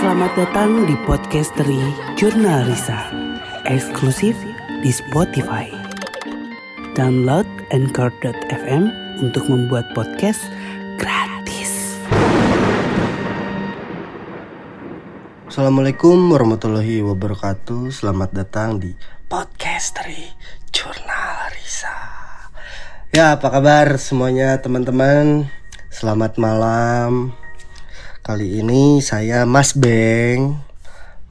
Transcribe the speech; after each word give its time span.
Selamat 0.00 0.32
datang 0.32 0.88
di 0.88 0.96
podcast 1.04 1.52
dari 1.60 1.76
Jurnal 2.16 2.64
Risa, 2.64 3.12
eksklusif 3.68 4.32
di 4.80 4.88
Spotify. 4.88 5.68
Download 6.96 7.44
Anchor.fm 7.68 8.88
untuk 9.20 9.44
membuat 9.52 9.92
podcast 9.92 10.40
gratis. 10.96 12.00
Assalamualaikum 15.52 16.32
warahmatullahi 16.32 17.04
wabarakatuh. 17.04 17.92
Selamat 17.92 18.32
datang 18.32 18.80
di 18.80 18.96
podcast 19.28 20.00
dari 20.00 20.32
Jurnal 20.72 21.52
Risa. 21.52 21.92
Ya 23.12 23.36
apa 23.36 23.52
kabar 23.52 24.00
semuanya 24.00 24.56
teman-teman? 24.64 25.52
Selamat 25.92 26.40
malam 26.40 27.36
Kali 28.20 28.60
ini 28.60 29.00
saya 29.00 29.48
Mas 29.48 29.72
Beng. 29.72 30.52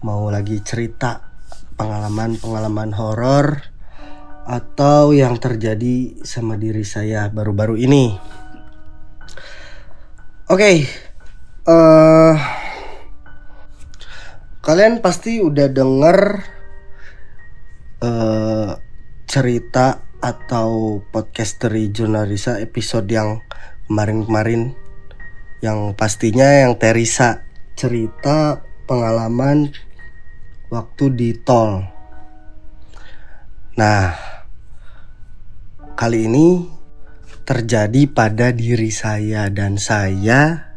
Mau 0.01 0.33
lagi 0.33 0.57
cerita 0.65 1.21
pengalaman-pengalaman 1.77 2.97
horor 2.97 3.61
Atau 4.49 5.13
yang 5.13 5.37
terjadi 5.37 6.17
sama 6.25 6.57
diri 6.57 6.81
saya 6.81 7.29
baru-baru 7.29 7.77
ini. 7.77 8.17
Oke 10.49 10.57
okay, 10.57 10.77
uh, 11.69 12.33
Kalian 14.65 15.05
pasti 15.05 15.45
udah 15.45 15.69
denger 15.69 16.17
uh, 18.01 18.73
cerita 19.29 20.09
atau 20.25 20.99
podcast 21.13 21.61
dari 21.61 21.93
Jurnalisa 21.93 22.57
episode 22.57 23.05
yang 23.13 23.45
kemarin-kemarin 23.85 24.88
yang 25.59 25.91
pastinya 25.95 26.63
yang 26.67 26.79
Teresa 26.79 27.43
cerita 27.75 28.63
pengalaman 28.87 29.71
waktu 30.71 31.05
di 31.15 31.29
tol. 31.43 31.83
Nah, 33.75 34.11
kali 35.95 36.27
ini 36.27 36.67
terjadi 37.43 38.05
pada 38.11 38.51
diri 38.51 38.91
saya 38.91 39.47
dan 39.49 39.79
saya 39.79 40.69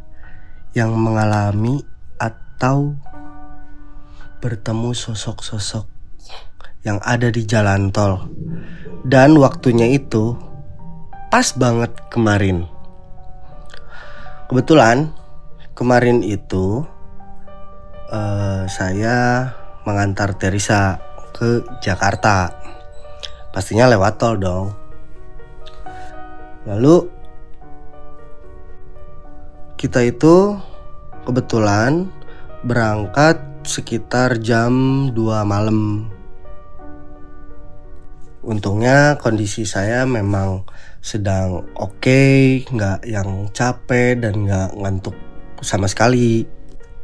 yang 0.72 0.96
mengalami 0.96 1.84
atau 2.16 2.96
bertemu 4.42 4.90
sosok-sosok 4.96 5.86
yang 6.82 6.98
ada 7.06 7.30
di 7.30 7.46
jalan 7.46 7.94
tol. 7.94 8.26
Dan 9.02 9.38
waktunya 9.38 9.90
itu 9.94 10.34
pas 11.30 11.54
banget 11.54 11.90
kemarin. 12.10 12.66
Kebetulan 14.52 15.08
kemarin 15.72 16.20
itu 16.20 16.84
uh, 18.12 18.68
saya 18.68 19.48
mengantar 19.88 20.36
Teresa 20.36 21.00
ke 21.32 21.64
Jakarta. 21.80 22.52
Pastinya 23.48 23.88
lewat 23.88 24.20
tol 24.20 24.36
dong. 24.36 24.76
Lalu 26.68 27.08
kita 29.80 30.04
itu 30.04 30.60
kebetulan 31.24 32.12
berangkat 32.60 33.40
sekitar 33.64 34.36
jam 34.36 35.08
2 35.16 35.48
malam. 35.48 36.11
Untungnya 38.42 39.16
kondisi 39.22 39.62
saya 39.62 40.02
memang 40.02 40.66
sedang 40.98 41.66
oke, 41.78 42.02
okay, 42.02 42.66
nggak 42.66 43.06
yang 43.06 43.46
capek 43.54 44.18
dan 44.18 44.46
nggak 44.46 44.70
ngantuk 44.78 45.14
sama 45.62 45.86
sekali. 45.86 46.42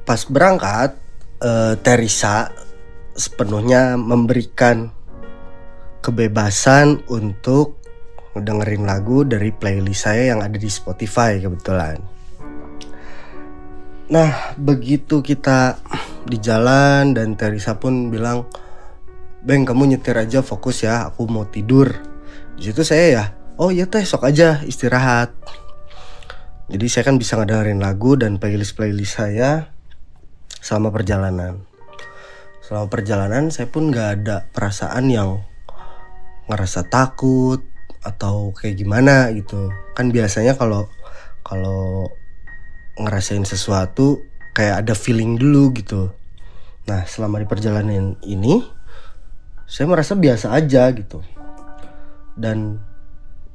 Pas 0.03 0.27
berangkat, 0.27 0.99
uh, 1.43 1.79
Teresa 1.79 2.51
sepenuhnya 3.15 3.95
memberikan 3.95 4.91
kebebasan 6.03 7.03
untuk 7.11 7.79
dengerin 8.39 8.87
lagu 8.87 9.27
dari 9.27 9.51
playlist 9.51 10.07
saya 10.07 10.35
yang 10.35 10.41
ada 10.43 10.55
di 10.55 10.71
Spotify 10.71 11.43
kebetulan. 11.43 11.99
Nah, 14.09 14.57
begitu 14.57 15.21
kita 15.21 15.77
di 16.25 16.41
jalan 16.41 17.13
dan 17.13 17.37
Teresa 17.37 17.77
pun 17.77 18.09
bilang 18.09 18.49
Beng 19.49 19.65
kamu 19.65 19.97
nyetir 19.97 20.13
aja 20.13 20.45
fokus 20.45 20.85
ya 20.85 21.09
aku 21.09 21.25
mau 21.25 21.49
tidur. 21.49 21.89
Di 22.61 22.69
situ 22.69 22.85
saya 22.85 23.07
ya 23.09 23.25
oh 23.57 23.73
iya 23.73 23.89
teh 23.89 24.05
sok 24.05 24.29
aja 24.29 24.61
istirahat. 24.69 25.33
Jadi 26.69 26.85
saya 26.85 27.09
kan 27.09 27.17
bisa 27.17 27.41
ngedengerin 27.41 27.81
lagu 27.81 28.13
dan 28.21 28.37
playlist 28.37 28.77
playlist 28.77 29.17
saya 29.17 29.73
selama 30.61 30.93
perjalanan. 30.93 31.65
Selama 32.61 32.93
perjalanan 32.93 33.49
saya 33.49 33.73
pun 33.73 33.89
nggak 33.89 34.09
ada 34.21 34.45
perasaan 34.53 35.09
yang 35.09 35.41
ngerasa 36.53 36.85
takut 36.93 37.65
atau 38.05 38.53
kayak 38.53 38.85
gimana 38.85 39.33
gitu. 39.33 39.73
Kan 39.97 40.13
biasanya 40.13 40.61
kalau 40.61 40.93
kalau 41.41 42.13
ngerasain 43.01 43.49
sesuatu 43.49 44.21
kayak 44.53 44.85
ada 44.85 44.93
feeling 44.93 45.41
dulu 45.41 45.73
gitu. 45.73 46.13
Nah, 46.85 47.09
selama 47.09 47.41
di 47.41 47.49
perjalanan 47.49 48.21
ini 48.29 48.77
saya 49.69 49.85
merasa 49.85 50.17
biasa 50.17 50.57
aja 50.57 50.89
gitu. 50.97 51.21
Dan 52.33 52.81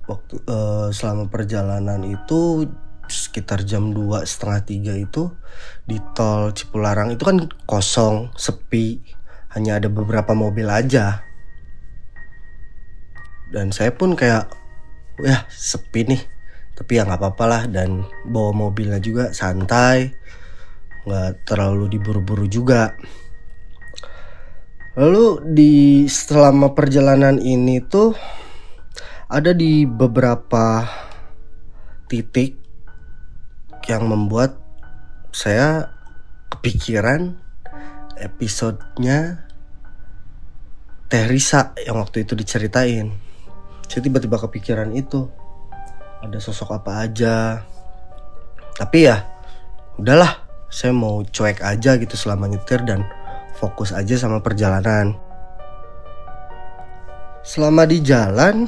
waktu 0.06 0.38
uh, 0.46 0.94
selama 0.94 1.26
perjalanan 1.34 2.06
itu 2.06 2.70
sekitar 3.10 3.66
jam 3.66 3.92
dua 3.92 4.24
setengah 4.24 4.62
tiga 4.64 4.94
itu 4.96 5.34
di 5.84 6.00
tol 6.16 6.54
Cipularang 6.54 7.12
itu 7.12 7.24
kan 7.26 7.50
kosong, 7.66 8.32
sepi, 8.38 9.02
hanya 9.58 9.82
ada 9.82 9.90
beberapa 9.90 10.38
mobil 10.38 10.70
aja. 10.70 11.26
Dan 13.50 13.74
saya 13.74 13.94
pun 13.94 14.14
kayak, 14.14 14.50
ya 15.22 15.46
sepi 15.50 16.10
nih, 16.10 16.22
tapi 16.74 16.98
ya 16.98 17.06
nggak 17.06 17.22
apa-apa 17.22 17.46
lah 17.46 17.64
dan 17.70 18.06
bawa 18.26 18.50
mobilnya 18.50 18.98
juga 18.98 19.30
santai, 19.30 20.10
nggak 21.06 21.46
terlalu 21.46 21.98
diburu-buru 21.98 22.50
juga. 22.50 22.98
Lalu 24.94 25.42
di 25.58 26.06
selama 26.06 26.78
perjalanan 26.78 27.42
ini 27.42 27.82
tuh 27.82 28.14
ada 29.26 29.50
di 29.50 29.90
beberapa 29.90 30.86
titik 32.06 32.62
yang 33.90 34.06
membuat 34.06 34.54
saya 35.34 35.90
kepikiran 36.54 37.34
episodenya 38.22 39.50
Teh 41.10 41.26
Risa 41.26 41.74
yang 41.82 41.98
waktu 41.98 42.30
itu 42.30 42.38
diceritain. 42.38 43.18
Saya 43.90 44.02
tiba-tiba 44.06 44.38
kepikiran 44.38 44.94
itu. 44.94 45.26
Ada 46.22 46.38
sosok 46.38 46.70
apa 46.78 47.02
aja. 47.02 47.66
Tapi 48.78 49.10
ya 49.10 49.26
udahlah, 49.98 50.38
saya 50.70 50.94
mau 50.94 51.26
cuek 51.26 51.66
aja 51.66 51.98
gitu 51.98 52.14
selama 52.14 52.46
nyetir 52.46 52.86
dan 52.86 53.10
fokus 53.64 53.96
aja 53.96 54.20
sama 54.20 54.44
perjalanan. 54.44 55.16
Selama 57.48 57.88
di 57.88 58.04
jalan, 58.04 58.68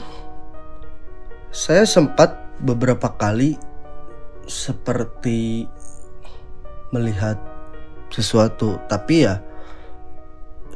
saya 1.52 1.84
sempat 1.84 2.32
beberapa 2.64 3.12
kali 3.12 3.60
seperti 4.48 5.68
melihat 6.96 7.36
sesuatu, 8.08 8.80
tapi 8.88 9.28
ya 9.28 9.44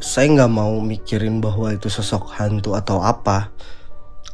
saya 0.04 0.28
nggak 0.36 0.52
mau 0.52 0.84
mikirin 0.84 1.40
bahwa 1.40 1.72
itu 1.72 1.88
sosok 1.88 2.36
hantu 2.36 2.76
atau 2.76 3.00
apa, 3.00 3.56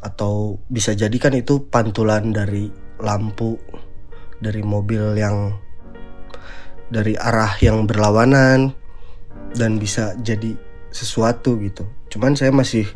atau 0.02 0.58
bisa 0.66 0.98
jadikan 0.98 1.34
itu 1.38 1.62
pantulan 1.70 2.34
dari 2.34 2.70
lampu 2.98 3.54
dari 4.42 4.66
mobil 4.66 5.14
yang 5.14 5.54
dari 6.90 7.14
arah 7.18 7.54
yang 7.58 7.86
berlawanan 7.86 8.74
dan 9.56 9.80
bisa 9.80 10.12
jadi 10.20 10.54
sesuatu 10.92 11.56
gitu. 11.60 11.88
Cuman 12.12 12.36
saya 12.36 12.52
masih 12.52 12.86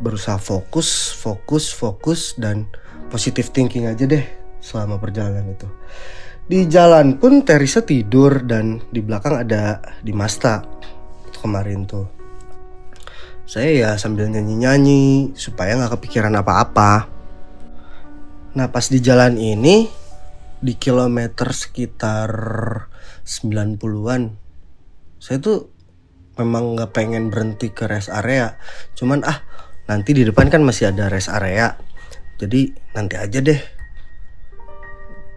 berusaha 0.00 0.40
fokus, 0.40 1.14
fokus, 1.14 1.70
fokus 1.70 2.34
dan 2.34 2.66
positive 3.12 3.52
thinking 3.54 3.86
aja 3.86 4.08
deh 4.08 4.24
selama 4.58 4.98
perjalanan 4.98 5.54
itu. 5.54 5.68
Di 6.44 6.68
jalan 6.68 7.16
pun 7.16 7.40
Teresa 7.46 7.80
tidur 7.80 8.44
dan 8.44 8.82
di 8.92 9.00
belakang 9.00 9.44
ada 9.44 9.80
di 10.04 10.12
Masta 10.12 10.60
kemarin 11.40 11.88
tuh. 11.88 12.08
Saya 13.44 13.70
ya 13.72 13.90
sambil 14.00 14.28
nyanyi-nyanyi 14.32 15.36
supaya 15.36 15.76
nggak 15.76 16.00
kepikiran 16.00 16.32
apa-apa. 16.36 17.12
Nah 18.56 18.66
pas 18.72 18.88
di 18.88 19.00
jalan 19.00 19.36
ini 19.36 19.88
di 20.64 20.74
kilometer 20.80 21.52
sekitar 21.52 22.32
90-an 23.24 24.44
saya 25.24 25.40
tuh 25.40 25.72
memang 26.34 26.74
nggak 26.74 26.90
pengen 26.90 27.30
berhenti 27.30 27.70
ke 27.70 27.86
rest 27.86 28.10
area. 28.10 28.58
Cuman 28.98 29.22
ah 29.22 29.42
nanti 29.86 30.16
di 30.16 30.26
depan 30.26 30.50
kan 30.50 30.62
masih 30.62 30.90
ada 30.90 31.06
rest 31.06 31.30
area. 31.30 31.78
Jadi 32.38 32.74
nanti 32.94 33.14
aja 33.14 33.38
deh. 33.38 33.60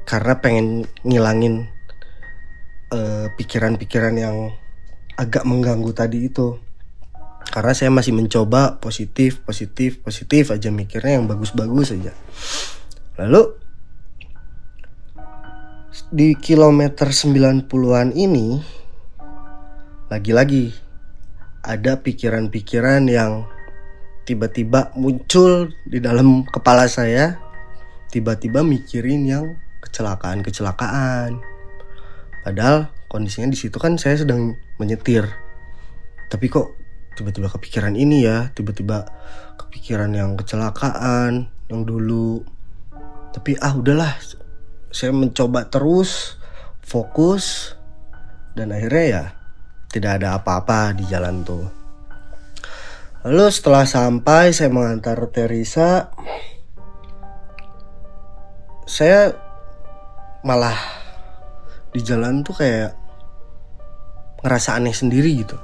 Karena 0.07 0.39
pengen 0.39 0.87
ngilangin 1.03 1.67
eh, 2.95 3.27
pikiran-pikiran 3.35 4.15
uh, 4.15 4.21
yang 4.21 4.37
agak 5.19 5.43
mengganggu 5.43 5.91
tadi 5.91 6.31
itu. 6.31 6.57
Karena 7.47 7.71
saya 7.71 7.91
masih 7.91 8.11
mencoba 8.11 8.79
positif 8.83 9.39
positif 9.43 10.03
positif 10.03 10.51
aja 10.51 10.67
mikirnya 10.67 11.19
yang 11.19 11.27
bagus-bagus 11.31 11.95
aja. 11.95 12.11
Lalu 13.17 13.55
di 16.07 16.39
kilometer 16.39 17.11
90-an 17.11 18.15
ini 18.15 18.63
lagi-lagi 20.07 20.86
ada 21.67 21.99
pikiran-pikiran 21.99 23.11
yang 23.11 23.43
tiba-tiba 24.23 24.95
muncul 24.95 25.75
di 25.83 25.99
dalam 25.99 26.47
kepala 26.47 26.87
saya 26.87 27.35
tiba-tiba 28.07 28.63
mikirin 28.63 29.27
yang 29.27 29.45
kecelakaan-kecelakaan. 29.83 31.43
Padahal 32.47 32.87
kondisinya 33.11 33.51
di 33.51 33.59
situ 33.59 33.75
kan 33.75 33.99
saya 33.99 34.23
sedang 34.23 34.55
menyetir. 34.79 35.27
Tapi 36.31 36.47
kok 36.47 36.71
tiba-tiba 37.19 37.51
kepikiran 37.51 37.99
ini 37.99 38.23
ya 38.23 38.47
tiba-tiba 38.55 39.03
kepikiran 39.59 40.15
yang 40.15 40.39
kecelakaan 40.39 41.51
yang 41.67 41.81
dulu. 41.83 42.47
Tapi 43.35 43.59
ah 43.59 43.75
udahlah 43.75 44.15
saya 44.87 45.11
mencoba 45.11 45.67
terus 45.67 46.39
fokus 46.79 47.75
dan 48.55 48.71
akhirnya 48.71 49.05
ya 49.05 49.23
tidak 49.97 50.21
ada 50.21 50.37
apa-apa 50.37 50.93
di 50.93 51.09
jalan 51.09 51.41
tuh. 51.41 51.65
Lalu 53.25 53.49
setelah 53.49 53.83
sampai 53.83 54.53
saya 54.53 54.69
mengantar 54.69 55.17
Teresa. 55.33 56.13
Saya 58.87 59.35
malah 60.45 60.77
di 61.91 61.99
jalan 61.99 62.45
tuh 62.45 62.55
kayak 62.55 62.95
ngerasa 64.45 64.79
aneh 64.79 64.95
sendiri 64.95 65.43
gitu. 65.43 65.57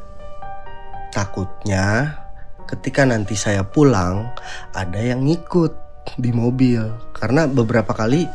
Takutnya 1.13 2.19
ketika 2.67 3.05
nanti 3.05 3.37
saya 3.37 3.63
pulang 3.63 4.33
ada 4.73 4.99
yang 4.99 5.23
ngikut 5.23 5.71
di 6.17 6.33
mobil. 6.35 6.83
Karena 7.15 7.47
beberapa 7.47 7.95
kali 7.95 8.27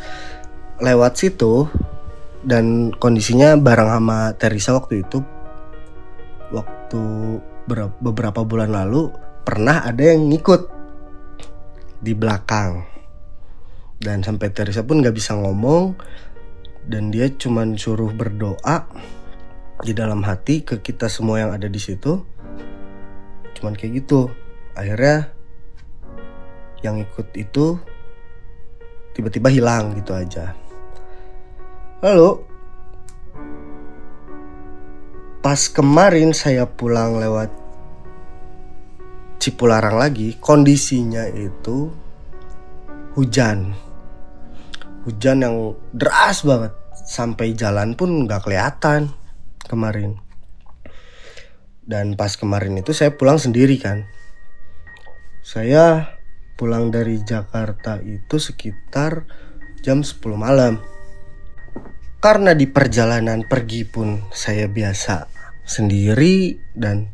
lewat 0.78 1.12
situ 1.18 1.68
dan 2.46 2.94
kondisinya 2.96 3.58
bareng 3.58 3.90
sama 3.92 4.32
Teresa 4.38 4.72
waktu 4.72 5.04
itu 5.04 5.20
waktu 6.52 7.02
beberapa 8.00 8.44
bulan 8.44 8.72
lalu 8.72 9.12
pernah 9.44 9.84
ada 9.84 10.00
yang 10.00 10.28
ngikut 10.28 10.68
di 12.00 12.12
belakang. 12.14 12.84
Dan 13.98 14.22
sampai 14.22 14.54
Teresa 14.54 14.86
pun 14.86 15.02
nggak 15.02 15.16
bisa 15.16 15.34
ngomong 15.34 15.98
dan 16.86 17.10
dia 17.10 17.26
cuman 17.28 17.74
suruh 17.74 18.14
berdoa 18.14 18.86
di 19.82 19.90
dalam 19.90 20.22
hati 20.22 20.62
ke 20.62 20.78
kita 20.78 21.10
semua 21.10 21.42
yang 21.42 21.50
ada 21.50 21.66
di 21.66 21.82
situ. 21.82 22.22
Cuman 23.58 23.74
kayak 23.74 24.06
gitu. 24.06 24.30
Akhirnya 24.78 25.34
yang 26.86 27.02
ikut 27.02 27.34
itu 27.34 27.74
tiba-tiba 29.18 29.50
hilang 29.50 29.98
gitu 29.98 30.14
aja. 30.14 30.54
Lalu 31.98 32.47
pas 35.48 35.64
kemarin 35.72 36.36
saya 36.36 36.68
pulang 36.68 37.16
lewat 37.16 37.48
Cipularang 39.40 39.96
lagi 39.96 40.36
kondisinya 40.36 41.24
itu 41.24 41.88
hujan 43.16 43.72
hujan 45.08 45.40
yang 45.40 45.72
deras 45.96 46.44
banget 46.44 46.76
sampai 46.92 47.56
jalan 47.56 47.96
pun 47.96 48.28
nggak 48.28 48.44
kelihatan 48.44 49.08
kemarin 49.64 50.20
dan 51.88 52.12
pas 52.12 52.36
kemarin 52.36 52.76
itu 52.84 52.92
saya 52.92 53.16
pulang 53.16 53.40
sendiri 53.40 53.80
kan. 53.80 54.04
Saya 55.40 56.20
pulang 56.60 56.92
dari 56.92 57.24
Jakarta 57.24 57.96
itu 58.04 58.36
sekitar 58.36 59.24
jam 59.80 60.04
10 60.04 60.20
malam. 60.36 60.84
Karena 62.20 62.52
di 62.52 62.68
perjalanan 62.68 63.48
pergi 63.48 63.88
pun 63.88 64.28
saya 64.28 64.68
biasa 64.68 65.37
sendiri 65.68 66.56
dan 66.72 67.12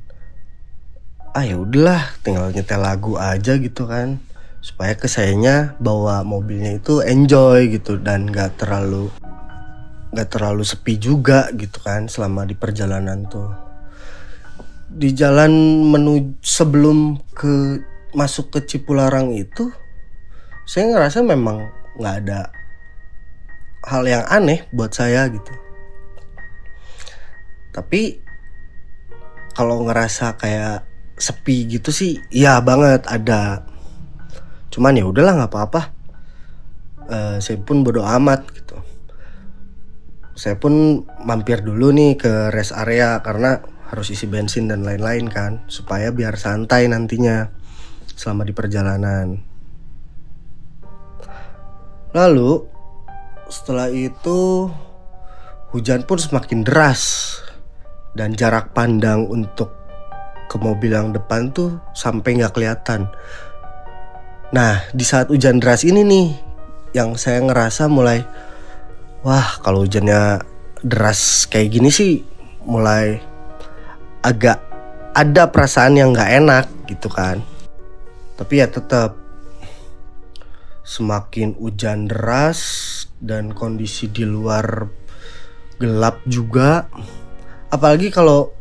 ah 1.35 1.43
ya 1.43 1.59
udahlah 1.59 2.15
tinggal 2.23 2.55
nyetel 2.55 2.79
lagu 2.79 3.19
aja 3.19 3.59
gitu 3.59 3.91
kan. 3.91 4.23
Supaya 4.65 4.97
kesayanya 4.97 5.77
bawa 5.77 6.25
mobilnya 6.25 6.81
itu 6.81 7.05
enjoy 7.05 7.69
gitu 7.69 8.01
dan 8.01 8.33
gak 8.33 8.57
terlalu 8.57 9.13
gak 10.15 10.31
terlalu 10.33 10.65
sepi 10.65 10.97
juga 10.97 11.53
gitu 11.53 11.83
kan 11.85 12.09
selama 12.09 12.49
di 12.49 12.57
perjalanan 12.57 13.29
tuh. 13.29 13.51
Di 14.89 15.11
jalan 15.13 15.51
menuju 15.91 16.39
sebelum 16.41 17.19
ke 17.35 17.83
masuk 18.15 18.55
ke 18.55 18.65
Cipularang 18.65 19.35
itu 19.35 19.75
saya 20.65 20.97
ngerasa 20.97 21.21
memang 21.27 21.61
nggak 22.01 22.17
ada 22.25 22.49
hal 23.85 24.03
yang 24.09 24.25
aneh 24.31 24.65
buat 24.73 24.95
saya 24.97 25.29
gitu. 25.29 25.53
Tapi 27.75 28.24
kalau 29.55 29.87
ngerasa 29.87 30.35
kayak 30.35 30.83
sepi 31.15 31.71
gitu 31.71 31.95
sih 31.95 32.19
iya 32.35 32.59
banget 32.59 33.07
ada. 33.07 33.63
Cuman 34.75 34.99
ya 34.99 35.07
udahlah 35.07 35.39
nggak 35.39 35.53
apa-apa. 35.55 35.83
Uh, 37.05 37.37
saya 37.39 37.63
pun 37.63 37.87
bodo 37.87 38.03
amat 38.03 38.43
gitu. 38.51 38.75
Saya 40.35 40.59
pun 40.59 41.07
mampir 41.23 41.63
dulu 41.63 41.95
nih 41.95 42.19
ke 42.19 42.51
rest 42.51 42.75
area 42.75 43.23
karena 43.23 43.63
harus 43.95 44.11
isi 44.11 44.27
bensin 44.27 44.67
dan 44.67 44.83
lain-lain 44.83 45.31
kan 45.31 45.63
supaya 45.71 46.11
biar 46.11 46.35
santai 46.35 46.91
nantinya 46.91 47.47
selama 48.19 48.43
di 48.43 48.51
perjalanan. 48.51 49.39
Lalu 52.11 52.67
setelah 53.47 53.87
itu 53.95 54.71
hujan 55.71 56.03
pun 56.03 56.19
semakin 56.19 56.67
deras 56.67 57.35
dan 58.15 58.33
jarak 58.35 58.71
pandang 58.71 59.27
untuk 59.27 59.75
ke 60.47 60.57
mobil 60.59 60.95
yang 60.95 61.11
depan 61.11 61.51
tuh 61.51 61.79
sampai 61.95 62.39
nggak 62.39 62.55
kelihatan. 62.55 63.11
Nah 64.55 64.87
di 64.95 65.03
saat 65.03 65.31
hujan 65.31 65.59
deras 65.59 65.83
ini 65.83 66.07
nih 66.07 66.29
yang 66.95 67.19
saya 67.19 67.43
ngerasa 67.43 67.91
mulai 67.91 68.23
wah 69.27 69.59
kalau 69.67 69.83
hujannya 69.83 70.39
deras 70.85 71.51
kayak 71.51 71.75
gini 71.75 71.91
sih 71.91 72.23
mulai 72.63 73.19
agak 74.23 74.63
ada 75.11 75.51
perasaan 75.51 75.99
yang 75.99 76.15
nggak 76.15 76.33
enak 76.39 76.67
gitu 76.87 77.11
kan 77.11 77.43
tapi 78.39 78.63
ya 78.63 78.71
tetap 78.71 79.19
semakin 80.85 81.57
hujan 81.57 82.07
deras 82.07 82.61
dan 83.19 83.57
kondisi 83.57 84.07
di 84.13 84.23
luar 84.29 84.87
gelap 85.81 86.21
juga 86.29 86.87
apalagi 87.75 88.15
kalau 88.15 88.55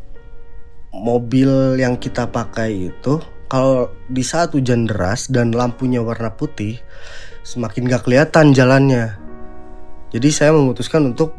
mobil 0.90 1.78
yang 1.78 1.94
kita 1.94 2.26
pakai 2.26 2.90
itu 2.90 3.22
kalau 3.46 3.86
di 4.10 4.26
saat 4.26 4.50
hujan 4.50 4.90
deras 4.90 5.30
dan 5.30 5.54
lampunya 5.54 6.02
warna 6.02 6.34
putih 6.34 6.82
semakin 7.46 7.86
gak 7.86 8.02
kelihatan 8.02 8.50
jalannya. 8.50 9.14
Jadi 10.10 10.28
saya 10.34 10.50
memutuskan 10.50 11.14
untuk 11.14 11.34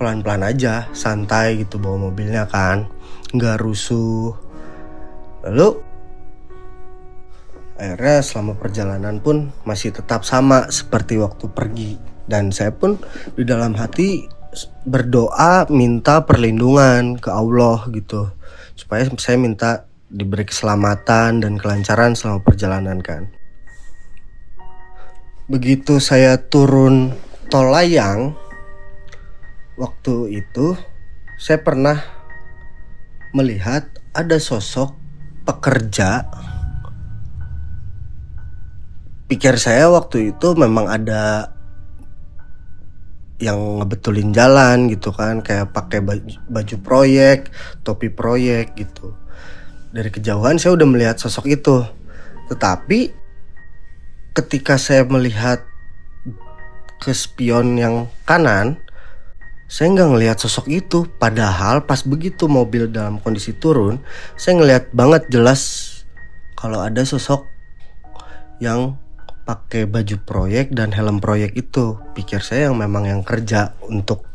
pelan-pelan 0.00 0.48
aja 0.48 0.88
santai 0.96 1.60
gitu 1.60 1.76
bawa 1.76 2.08
mobilnya 2.08 2.48
kan 2.48 2.88
nggak 3.36 3.60
rusuh. 3.60 4.32
Lalu 5.44 5.68
akhirnya 7.76 8.20
selama 8.24 8.52
perjalanan 8.56 9.20
pun 9.20 9.52
masih 9.68 9.92
tetap 9.92 10.24
sama 10.24 10.68
seperti 10.72 11.20
waktu 11.20 11.44
pergi. 11.52 11.92
Dan 12.28 12.52
saya 12.54 12.70
pun 12.72 12.96
di 13.34 13.42
dalam 13.42 13.74
hati 13.76 14.39
berdoa 14.84 15.70
minta 15.70 16.26
perlindungan 16.26 17.18
ke 17.18 17.30
Allah 17.30 17.86
gitu. 17.94 18.30
Supaya 18.74 19.06
saya 19.18 19.36
minta 19.36 19.90
diberi 20.10 20.42
keselamatan 20.42 21.44
dan 21.44 21.54
kelancaran 21.56 22.18
selama 22.18 22.42
perjalanan 22.42 22.98
kan. 22.98 23.30
Begitu 25.46 25.98
saya 26.02 26.38
turun 26.38 27.14
tol 27.50 27.70
layang 27.74 28.34
waktu 29.74 30.42
itu 30.42 30.78
saya 31.38 31.58
pernah 31.62 31.98
melihat 33.34 33.86
ada 34.14 34.38
sosok 34.38 34.94
pekerja. 35.46 36.26
Pikir 39.30 39.58
saya 39.62 39.90
waktu 39.90 40.34
itu 40.34 40.58
memang 40.58 40.90
ada 40.90 41.54
yang 43.40 43.80
ngebetulin 43.80 44.36
jalan 44.36 44.92
gitu 44.92 45.10
kan 45.16 45.40
kayak 45.40 45.72
pakai 45.72 46.04
baju, 46.04 46.36
baju 46.46 46.76
proyek 46.84 47.48
topi 47.80 48.12
proyek 48.12 48.76
gitu. 48.76 49.16
Dari 49.90 50.12
kejauhan 50.12 50.60
saya 50.60 50.76
udah 50.76 50.86
melihat 50.86 51.16
sosok 51.16 51.48
itu. 51.48 51.82
Tetapi 52.52 53.10
ketika 54.36 54.76
saya 54.76 55.02
melihat 55.08 55.64
ke 57.00 57.10
spion 57.16 57.80
yang 57.80 58.12
kanan 58.28 58.76
saya 59.70 59.88
nggak 59.96 60.10
ngelihat 60.12 60.36
sosok 60.36 60.68
itu. 60.68 61.08
Padahal 61.16 61.88
pas 61.88 62.04
begitu 62.04 62.44
mobil 62.44 62.92
dalam 62.92 63.18
kondisi 63.24 63.56
turun 63.56 64.04
saya 64.36 64.60
ngelihat 64.60 64.92
banget 64.92 65.32
jelas 65.32 65.90
kalau 66.60 66.84
ada 66.84 67.00
sosok 67.08 67.48
yang 68.60 69.00
pakai 69.44 69.88
baju 69.88 70.16
proyek 70.22 70.72
dan 70.76 70.92
helm 70.92 71.18
proyek 71.18 71.56
itu. 71.56 71.98
Pikir 72.14 72.44
saya 72.44 72.70
yang 72.70 72.78
memang 72.78 73.08
yang 73.08 73.22
kerja 73.24 73.74
untuk 73.88 74.30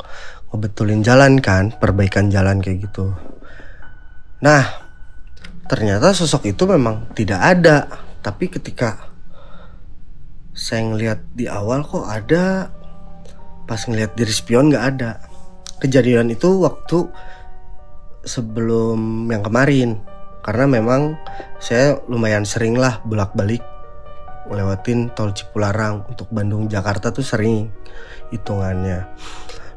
ngebetulin 0.51 1.03
jalan 1.03 1.43
kan 1.43 1.75
perbaikan 1.75 2.31
jalan 2.31 2.63
kayak 2.63 2.87
gitu. 2.87 3.11
Nah 4.39 4.63
ternyata 5.67 6.15
sosok 6.15 6.47
itu 6.51 6.63
memang 6.69 7.11
tidak 7.11 7.41
ada. 7.41 7.77
Tapi 8.23 8.49
ketika 8.49 9.11
saya 10.55 10.87
ngelihat 10.87 11.19
di 11.35 11.51
awal 11.51 11.83
kok 11.83 12.07
ada 12.07 12.71
pas 13.67 13.81
ngelihat 13.83 14.15
diri 14.15 14.31
spion 14.31 14.71
nggak 14.71 14.85
ada. 14.95 15.19
Kejadian 15.83 16.31
itu 16.31 16.63
waktu 16.63 17.11
sebelum 18.23 19.27
yang 19.27 19.43
kemarin. 19.43 19.99
Karena 20.45 20.69
memang 20.69 21.17
saya 21.57 21.97
lumayan 22.05 22.45
sering 22.45 22.77
lah 22.77 23.01
bolak-balik 23.01 23.74
lewatin 24.51 25.09
tol 25.13 25.33
Cipularang 25.33 26.05
untuk 26.05 26.29
Bandung 26.29 26.69
Jakarta 26.69 27.09
tuh 27.09 27.25
sering 27.25 27.71
hitungannya. 28.29 29.09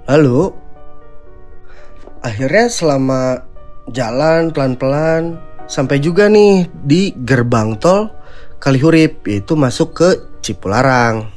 Lalu 0.09 0.53
akhirnya 2.25 2.67
selama 2.69 3.23
jalan 3.93 4.53
pelan-pelan 4.53 5.41
sampai 5.69 6.01
juga 6.01 6.29
nih 6.29 6.69
di 6.85 7.13
gerbang 7.13 7.77
tol 7.81 8.13
Kalihurip 8.59 9.23
yaitu 9.31 9.55
masuk 9.55 9.95
ke 9.95 10.09
Cipularang. 10.43 11.31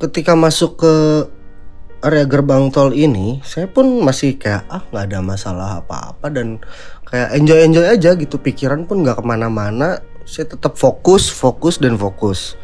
Ketika 0.00 0.32
masuk 0.32 0.80
ke 0.80 0.94
area 2.00 2.24
gerbang 2.24 2.72
tol 2.72 2.96
ini 2.96 3.44
saya 3.44 3.68
pun 3.68 4.00
masih 4.00 4.40
kayak 4.40 4.64
ah 4.72 4.80
nggak 4.88 5.04
ada 5.12 5.18
masalah 5.20 5.68
apa-apa 5.84 6.32
dan 6.32 6.56
kayak 7.04 7.36
enjoy 7.36 7.60
enjoy 7.60 7.84
aja 7.84 8.16
gitu. 8.16 8.40
Pikiran 8.40 8.88
pun 8.88 9.04
nggak 9.04 9.20
ke 9.20 9.24
mana-mana 9.28 10.00
saya 10.26 10.48
tetap 10.50 10.76
fokus 10.76 11.28
fokus 11.28 11.78
dan 11.78 11.96
fokus 12.00 12.56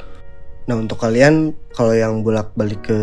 nah 0.67 0.75
untuk 0.75 0.99
kalian 0.99 1.55
kalau 1.73 1.95
yang 1.95 2.27
bolak 2.27 2.51
balik 2.59 2.89
ke 2.91 3.01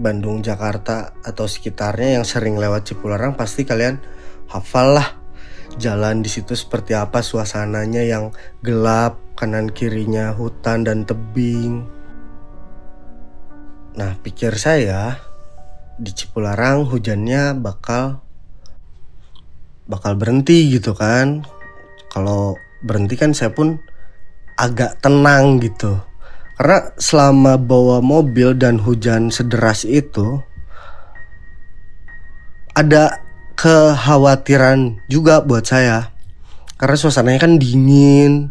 Bandung 0.00 0.40
Jakarta 0.40 1.12
atau 1.20 1.44
sekitarnya 1.44 2.18
yang 2.20 2.24
sering 2.24 2.56
lewat 2.56 2.88
Cipularang 2.88 3.36
pasti 3.36 3.68
kalian 3.68 4.00
hafal 4.48 4.96
lah 4.96 5.08
jalan 5.76 6.24
di 6.24 6.32
situ 6.32 6.56
seperti 6.56 6.96
apa 6.96 7.20
suasananya 7.20 8.02
yang 8.02 8.32
gelap 8.64 9.20
kanan 9.36 9.68
kirinya 9.68 10.32
hutan 10.32 10.84
dan 10.84 11.04
tebing 11.04 11.84
Nah, 13.92 14.16
pikir 14.24 14.56
saya 14.56 15.20
di 16.00 16.16
Cipularang 16.16 16.88
hujannya 16.88 17.52
bakal 17.60 18.24
bakal 19.84 20.16
berhenti 20.16 20.72
gitu 20.72 20.96
kan. 20.96 21.44
Kalau 22.08 22.56
berhenti 22.82 23.14
kan 23.16 23.32
saya 23.32 23.54
pun 23.54 23.80
agak 24.58 24.98
tenang 25.00 25.62
gitu. 25.62 26.02
Karena 26.58 26.94
selama 27.00 27.58
bawa 27.58 27.98
mobil 28.04 28.54
dan 28.54 28.78
hujan 28.78 29.32
sederas 29.32 29.82
itu 29.82 30.38
ada 32.76 33.22
kekhawatiran 33.58 35.02
juga 35.08 35.42
buat 35.42 35.66
saya. 35.66 36.12
Karena 36.78 36.98
suasananya 36.98 37.40
kan 37.46 37.62
dingin, 37.62 38.50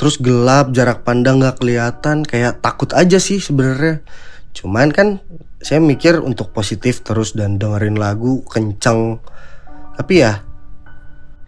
terus 0.00 0.16
gelap, 0.16 0.72
jarak 0.72 1.04
pandang 1.04 1.44
gak 1.44 1.60
kelihatan, 1.60 2.24
kayak 2.24 2.64
takut 2.64 2.88
aja 2.96 3.20
sih 3.20 3.36
sebenarnya 3.36 4.00
Cuman 4.54 4.94
kan 4.94 5.18
saya 5.58 5.82
mikir 5.82 6.22
untuk 6.22 6.54
positif 6.54 7.02
terus 7.02 7.34
dan 7.34 7.58
dengerin 7.58 7.98
lagu 7.98 8.46
kenceng. 8.46 9.18
Tapi 9.98 10.22
ya 10.22 10.46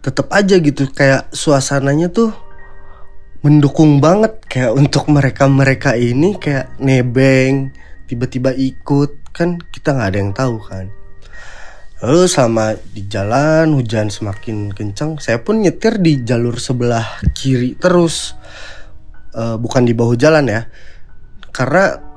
tetap 0.07 0.31
aja 0.31 0.55
gitu 0.55 0.87
kayak 0.87 1.27
suasananya 1.35 2.07
tuh 2.07 2.31
mendukung 3.43 3.99
banget. 3.99 4.39
Kayak 4.47 4.79
untuk 4.79 5.11
mereka-mereka 5.11 5.99
ini 5.99 6.39
kayak 6.39 6.79
nebeng 6.79 7.75
tiba-tiba 8.07 8.55
ikut 8.55 9.35
kan 9.35 9.59
kita 9.59 9.91
nggak 9.91 10.09
ada 10.15 10.19
yang 10.23 10.31
tahu 10.31 10.55
kan. 10.63 10.87
Lalu 11.99 12.23
sama 12.31 12.71
di 12.95 13.03
jalan 13.11 13.75
hujan 13.75 14.07
semakin 14.07 14.71
kencang 14.71 15.19
saya 15.19 15.43
pun 15.43 15.59
nyetir 15.59 15.99
di 15.99 16.23
jalur 16.23 16.55
sebelah 16.55 17.19
kiri 17.35 17.75
terus. 17.75 18.31
Uh, 19.37 19.59
bukan 19.59 19.83
di 19.83 19.91
bahu 19.91 20.15
jalan 20.15 20.47
ya. 20.49 20.61
Karena 21.51 22.07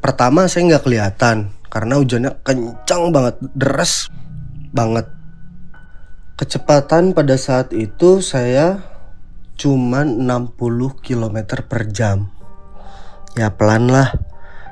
Pertama 0.00 0.48
saya 0.48 0.64
nggak 0.64 0.84
kelihatan 0.88 1.52
karena 1.68 2.00
hujannya 2.00 2.32
kencang 2.40 3.12
banget, 3.12 3.36
deras 3.52 4.08
banget. 4.72 5.04
Kecepatan 6.40 7.12
pada 7.12 7.36
saat 7.36 7.76
itu 7.76 8.24
saya 8.24 8.80
cuma 9.60 10.08
60 10.08 10.56
km 11.04 11.36
per 11.68 11.92
jam. 11.92 12.32
Ya 13.36 13.52
pelan 13.52 13.92
lah. 13.92 14.08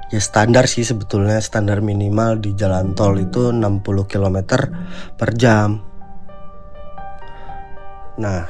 Ya 0.08 0.16
standar 0.16 0.64
sih 0.64 0.88
sebetulnya 0.88 1.37
standar 1.44 1.84
minimal 1.84 2.40
di 2.40 2.56
jalan 2.56 2.96
tol 2.96 3.20
itu 3.20 3.52
60 3.52 3.84
km 4.08 4.38
per 5.20 5.30
jam. 5.37 5.84
Nah, 8.16 8.48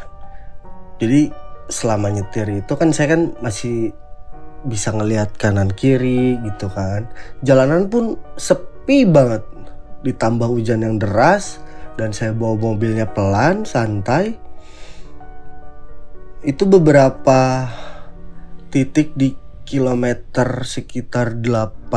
jadi 1.02 1.34
selama 1.66 2.14
nyetir 2.14 2.62
itu 2.62 2.72
kan 2.78 2.94
saya 2.94 3.18
kan 3.18 3.34
masih 3.42 3.90
bisa 4.62 4.94
ngelihat 4.94 5.34
kanan 5.38 5.70
kiri 5.70 6.34
gitu 6.42 6.66
kan 6.72 7.06
jalanan 7.46 7.86
pun 7.86 8.18
sepi 8.34 9.06
banget 9.06 9.44
ditambah 10.02 10.48
hujan 10.50 10.82
yang 10.82 10.96
deras 10.98 11.62
dan 11.98 12.14
saya 12.14 12.30
bawa 12.30 12.54
mobilnya 12.54 13.10
pelan 13.10 13.66
santai. 13.66 14.38
Itu 16.46 16.70
beberapa 16.70 17.66
titik 18.70 19.18
di 19.18 19.34
kilometer 19.66 20.62
sekitar 20.62 21.42
80 21.42 21.90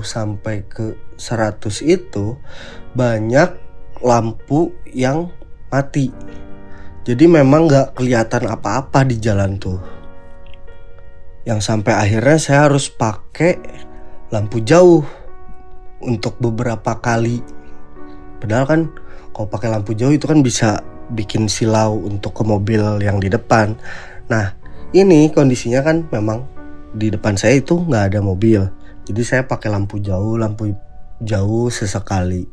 sampai 0.00 0.64
ke 0.70 0.94
100 1.18 1.60
itu 1.82 2.38
banyak 2.94 3.50
lampu 4.00 4.70
yang 4.94 5.34
mati. 5.68 6.14
Jadi 7.02 7.24
memang 7.26 7.66
nggak 7.66 7.98
kelihatan 7.98 8.46
apa-apa 8.46 9.02
di 9.02 9.18
jalan 9.18 9.58
tuh. 9.58 9.82
Yang 11.46 11.60
sampai 11.66 11.94
akhirnya 11.94 12.38
saya 12.38 12.70
harus 12.70 12.90
pakai 12.90 13.58
lampu 14.30 14.62
jauh 14.62 15.02
untuk 16.02 16.38
beberapa 16.38 16.98
kali. 16.98 17.42
Padahal 18.42 18.66
kan 18.66 18.80
kalau 19.36 19.52
pakai 19.52 19.68
lampu 19.68 19.92
jauh 19.92 20.16
itu 20.16 20.24
kan 20.24 20.40
bisa 20.40 20.80
bikin 21.12 21.44
silau 21.52 22.00
untuk 22.00 22.32
ke 22.32 22.40
mobil 22.40 22.80
yang 23.04 23.20
di 23.20 23.28
depan. 23.28 23.76
Nah 24.32 24.56
ini 24.96 25.28
kondisinya 25.28 25.84
kan 25.84 26.08
memang 26.08 26.48
di 26.96 27.12
depan 27.12 27.36
saya 27.36 27.60
itu 27.60 27.76
nggak 27.76 28.16
ada 28.16 28.24
mobil. 28.24 28.64
Jadi 29.04 29.20
saya 29.20 29.44
pakai 29.44 29.68
lampu 29.68 30.00
jauh, 30.00 30.40
lampu 30.40 30.72
jauh 31.20 31.68
sesekali. 31.68 32.48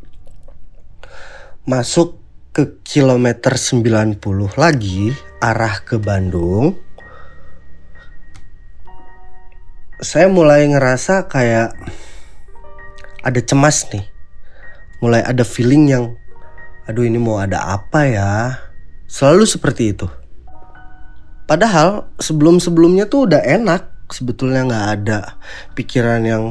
Masuk 1.63 2.19
ke 2.51 2.83
kilometer 2.83 3.55
90 3.55 4.19
lagi 4.59 5.15
arah 5.39 5.79
ke 5.87 5.95
Bandung 5.95 6.75
saya 10.03 10.27
mulai 10.27 10.67
ngerasa 10.67 11.31
kayak 11.31 11.79
ada 13.23 13.39
cemas 13.39 13.87
nih. 13.89 14.03
Mulai 14.99 15.23
ada 15.23 15.47
feeling 15.47 15.87
yang 15.87 16.05
aduh 16.83 17.07
ini 17.07 17.19
mau 17.19 17.39
ada 17.39 17.79
apa 17.79 18.07
ya? 18.07 18.31
Selalu 19.07 19.45
seperti 19.47 19.95
itu. 19.95 20.07
Padahal 21.43 22.09
sebelum-sebelumnya 22.17 23.07
tuh 23.07 23.29
udah 23.29 23.41
enak. 23.43 23.91
Sebetulnya 24.11 24.67
nggak 24.67 24.87
ada 24.99 25.19
pikiran 25.73 26.21
yang 26.21 26.43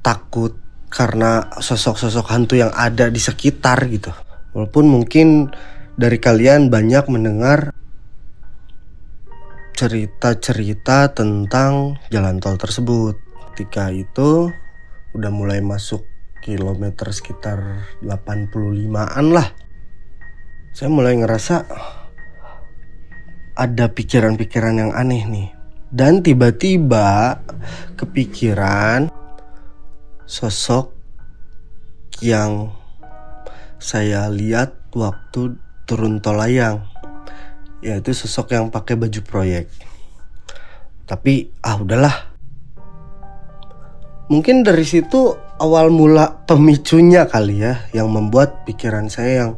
takut 0.00 0.56
karena 0.90 1.46
sosok-sosok 1.60 2.26
hantu 2.30 2.54
yang 2.58 2.72
ada 2.72 3.12
di 3.12 3.20
sekitar 3.22 3.84
gitu. 3.90 4.10
Walaupun 4.56 4.90
mungkin 4.90 5.52
dari 5.94 6.18
kalian 6.18 6.72
banyak 6.72 7.04
mendengar 7.06 7.70
cerita-cerita 9.78 11.14
tentang 11.14 11.96
jalan 12.10 12.42
tol 12.42 12.58
tersebut. 12.58 13.16
Ketika 13.52 13.88
itu 13.94 14.50
udah 15.14 15.30
mulai 15.32 15.62
masuk 15.62 16.09
kilometer 16.40 17.12
sekitar 17.12 17.86
85-an 18.00 19.26
lah. 19.30 19.48
Saya 20.72 20.88
mulai 20.88 21.20
ngerasa 21.20 21.68
ada 23.60 23.86
pikiran-pikiran 23.92 24.74
yang 24.80 24.92
aneh 24.96 25.22
nih. 25.28 25.48
Dan 25.90 26.22
tiba-tiba 26.22 27.38
kepikiran 27.98 29.10
sosok 30.24 30.94
yang 32.22 32.70
saya 33.82 34.30
lihat 34.30 34.94
waktu 34.94 35.58
turun 35.88 36.22
tol 36.22 36.38
layang 36.38 36.86
yaitu 37.80 38.12
sosok 38.12 38.54
yang 38.54 38.68
pakai 38.68 38.94
baju 38.94 39.20
proyek. 39.24 39.66
Tapi 41.08 41.50
ah 41.64 41.76
udahlah. 41.80 42.16
mungkin 44.30 44.62
dari 44.62 44.86
situ 44.86 45.34
awal 45.60 45.92
mula 45.92 46.40
pemicunya 46.48 47.28
kali 47.28 47.60
ya 47.60 47.84
yang 47.92 48.08
membuat 48.08 48.64
pikiran 48.64 49.12
saya 49.12 49.44
yang 49.44 49.52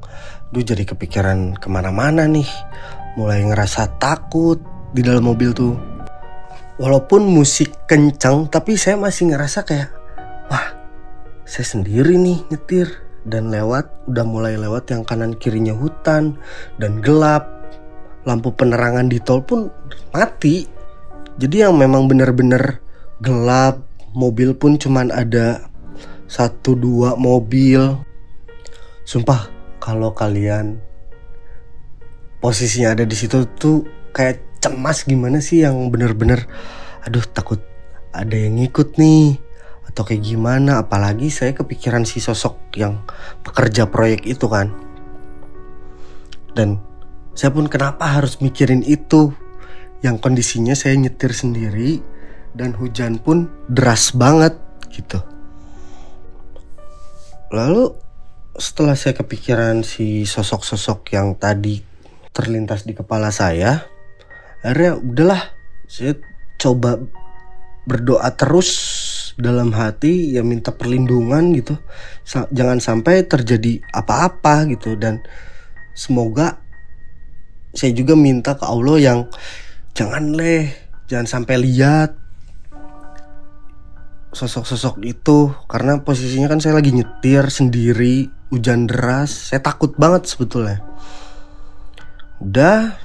duh 0.51 0.61
jadi 0.61 0.83
kepikiran 0.83 1.57
ke 1.57 1.71
mana-mana 1.71 2.27
nih. 2.27 2.51
Mulai 3.15 3.47
ngerasa 3.47 4.03
takut 4.03 4.59
di 4.91 5.01
dalam 5.01 5.31
mobil 5.31 5.55
tuh. 5.55 5.79
Walaupun 6.83 7.23
musik 7.31 7.87
kencang 7.87 8.51
tapi 8.51 8.75
saya 8.75 8.99
masih 8.99 9.31
ngerasa 9.31 9.63
kayak 9.63 9.89
wah 10.51 10.75
saya 11.47 11.65
sendiri 11.65 12.19
nih 12.19 12.43
nyetir. 12.51 12.91
Dan 13.23 13.55
lewat 13.55 14.11
udah 14.11 14.27
mulai 14.27 14.59
lewat 14.59 14.91
yang 14.91 15.07
kanan 15.07 15.39
kirinya 15.39 15.71
hutan 15.71 16.35
dan 16.83 16.99
gelap. 16.99 17.47
Lampu 18.27 18.51
penerangan 18.51 19.07
di 19.07 19.23
tol 19.23 19.47
pun 19.47 19.71
mati. 20.11 20.67
Jadi 21.39 21.63
yang 21.63 21.79
memang 21.79 22.11
benar-benar 22.11 22.83
gelap 23.23 23.79
mobil 24.11 24.59
pun 24.59 24.75
cuman 24.75 25.15
ada 25.15 25.72
satu 26.33 26.73
dua 26.73 27.13
mobil. 27.21 28.01
Sumpah 29.05 29.53
kalau 29.77 30.17
kalian 30.17 30.81
posisinya 32.41 32.97
ada 32.97 33.05
di 33.05 33.13
situ 33.13 33.45
tuh 33.61 33.85
kayak 34.17 34.41
cemas 34.65 35.05
gimana 35.05 35.45
sih 35.45 35.61
yang 35.61 35.93
bener-bener 35.93 36.49
aduh 37.05 37.21
takut 37.29 37.61
ada 38.17 38.33
yang 38.33 38.57
ngikut 38.57 38.97
nih 38.97 39.37
atau 39.93 40.09
kayak 40.09 40.25
gimana. 40.25 40.81
Apalagi 40.81 41.29
saya 41.29 41.53
kepikiran 41.53 42.09
si 42.09 42.25
sosok 42.25 42.57
yang 42.81 43.05
pekerja 43.45 43.85
proyek 43.93 44.25
itu 44.25 44.49
kan. 44.49 44.73
Dan 46.57 46.81
saya 47.37 47.53
pun 47.53 47.69
kenapa 47.69 48.09
harus 48.09 48.41
mikirin 48.41 48.81
itu? 48.81 49.37
Yang 50.01 50.17
kondisinya 50.19 50.73
saya 50.73 50.97
nyetir 50.97 51.31
sendiri 51.37 52.01
dan 52.57 52.73
hujan 52.75 53.21
pun 53.21 53.47
deras 53.71 54.11
banget 54.17 54.59
gitu 54.91 55.32
lalu 57.53 57.93
setelah 58.57 58.97
saya 58.97 59.17
kepikiran 59.17 59.85
si 59.85 60.25
sosok-sosok 60.25 61.13
yang 61.13 61.37
tadi 61.37 61.81
terlintas 62.33 62.85
di 62.89 62.97
kepala 62.97 63.29
saya 63.29 63.85
akhirnya 64.65 64.97
udahlah 64.99 65.43
saya 65.89 66.17
coba 66.57 66.97
berdoa 67.85 68.31
terus 68.39 68.71
dalam 69.37 69.73
hati 69.73 70.37
ya 70.37 70.45
minta 70.45 70.71
perlindungan 70.75 71.57
gitu. 71.57 71.75
Sa 72.23 72.47
jangan 72.53 72.79
sampai 72.79 73.27
terjadi 73.27 73.83
apa-apa 73.91 74.71
gitu. 74.71 74.95
Dan 74.95 75.23
semoga 75.97 76.63
saya 77.73 77.91
juga 77.97 78.15
minta 78.15 78.55
ke 78.55 78.65
Allah 78.65 78.97
yang 79.01 79.19
jangan 79.97 80.37
leh 80.37 80.69
jangan 81.09 81.27
sampai 81.29 81.57
lihat 81.61 82.22
sosok-sosok 84.33 85.05
itu 85.05 85.53
karena 85.69 86.01
posisinya 86.01 86.49
kan 86.49 86.61
saya 86.61 86.81
lagi 86.81 86.97
nyetir 86.97 87.53
sendiri 87.53 88.33
hujan 88.49 88.89
deras 88.89 89.53
saya 89.53 89.61
takut 89.61 89.93
banget 90.01 90.25
sebetulnya. 90.25 90.81
Udah 92.41 92.97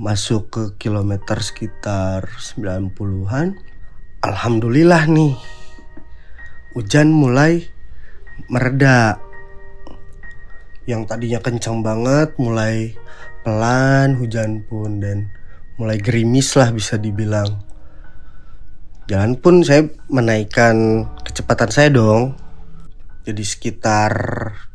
masuk 0.00 0.48
ke 0.48 0.62
kilometer 0.80 1.36
sekitar 1.44 2.24
90-an 2.40 3.60
Alhamdulillah 4.24 5.04
nih 5.12 5.36
Hujan 6.72 7.12
mulai 7.12 7.68
mereda. 8.48 9.20
Yang 10.88 11.02
tadinya 11.04 11.40
kencang 11.44 11.84
banget 11.84 12.32
mulai 12.40 12.96
pelan 13.44 14.16
hujan 14.16 14.64
pun 14.64 14.98
Dan 14.98 15.28
mulai 15.76 16.00
gerimis 16.00 16.56
lah 16.56 16.72
bisa 16.72 16.96
dibilang 16.96 17.71
Jalan 19.10 19.34
pun 19.34 19.66
saya 19.66 19.90
menaikkan 20.06 21.06
kecepatan 21.26 21.74
saya 21.74 21.90
dong. 21.90 22.38
Jadi 23.26 23.42
sekitar 23.42 24.14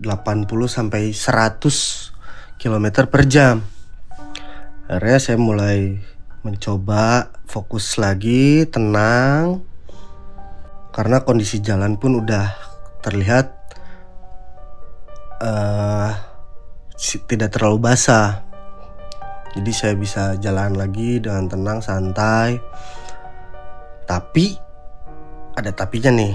80 0.03 0.67
sampai 0.67 1.15
100 1.15 2.60
km 2.60 3.07
per 3.07 3.24
jam. 3.24 3.63
Akhirnya 4.92 5.20
saya 5.24 5.40
mulai 5.40 6.03
mencoba 6.44 7.31
fokus 7.48 7.96
lagi 7.96 8.68
tenang. 8.68 9.63
Karena 10.92 11.24
kondisi 11.24 11.63
jalan 11.63 11.96
pun 11.96 12.20
udah 12.20 12.51
terlihat 13.00 13.48
uh, 15.40 16.11
tidak 17.31 17.55
terlalu 17.55 17.79
basah. 17.79 18.44
Jadi 19.55 19.72
saya 19.72 19.96
bisa 19.96 20.35
jalan 20.35 20.75
lagi 20.75 21.24
dengan 21.24 21.48
tenang 21.48 21.79
santai 21.79 22.59
tapi 24.07 24.55
ada 25.53 25.70
tapinya 25.75 26.15
nih 26.15 26.33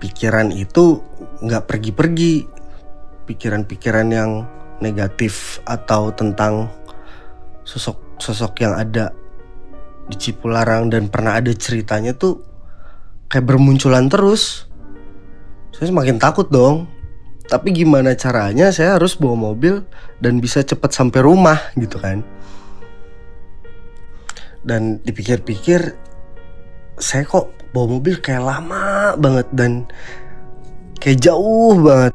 pikiran 0.00 0.54
itu 0.54 1.02
nggak 1.44 1.66
pergi-pergi 1.68 2.46
pikiran-pikiran 3.28 4.08
yang 4.08 4.30
negatif 4.80 5.60
atau 5.68 6.08
tentang 6.14 6.72
sosok 7.62 8.16
sosok 8.16 8.64
yang 8.64 8.74
ada 8.74 9.12
di 10.10 10.16
Cipularang 10.18 10.90
dan 10.90 11.06
pernah 11.06 11.38
ada 11.38 11.54
ceritanya 11.54 12.16
tuh 12.16 12.42
kayak 13.30 13.46
bermunculan 13.46 14.10
terus. 14.10 14.66
Saya 15.70 15.94
semakin 15.94 16.18
takut 16.18 16.50
dong. 16.50 16.90
Tapi 17.46 17.74
gimana 17.74 18.14
caranya 18.14 18.70
saya 18.70 18.94
harus 18.94 19.18
bawa 19.18 19.54
mobil 19.54 19.82
dan 20.22 20.38
bisa 20.38 20.62
cepat 20.62 20.94
sampai 20.94 21.18
rumah 21.22 21.58
gitu 21.74 21.98
kan. 21.98 22.22
Dan 24.62 25.02
dipikir-pikir 25.02 25.98
saya 27.00 27.24
kok 27.24 27.50
bawa 27.72 27.98
mobil 27.98 28.20
kayak 28.20 28.44
lama 28.44 29.16
banget 29.16 29.48
dan 29.56 29.72
kayak 31.00 31.18
jauh 31.24 31.80
banget. 31.80 32.14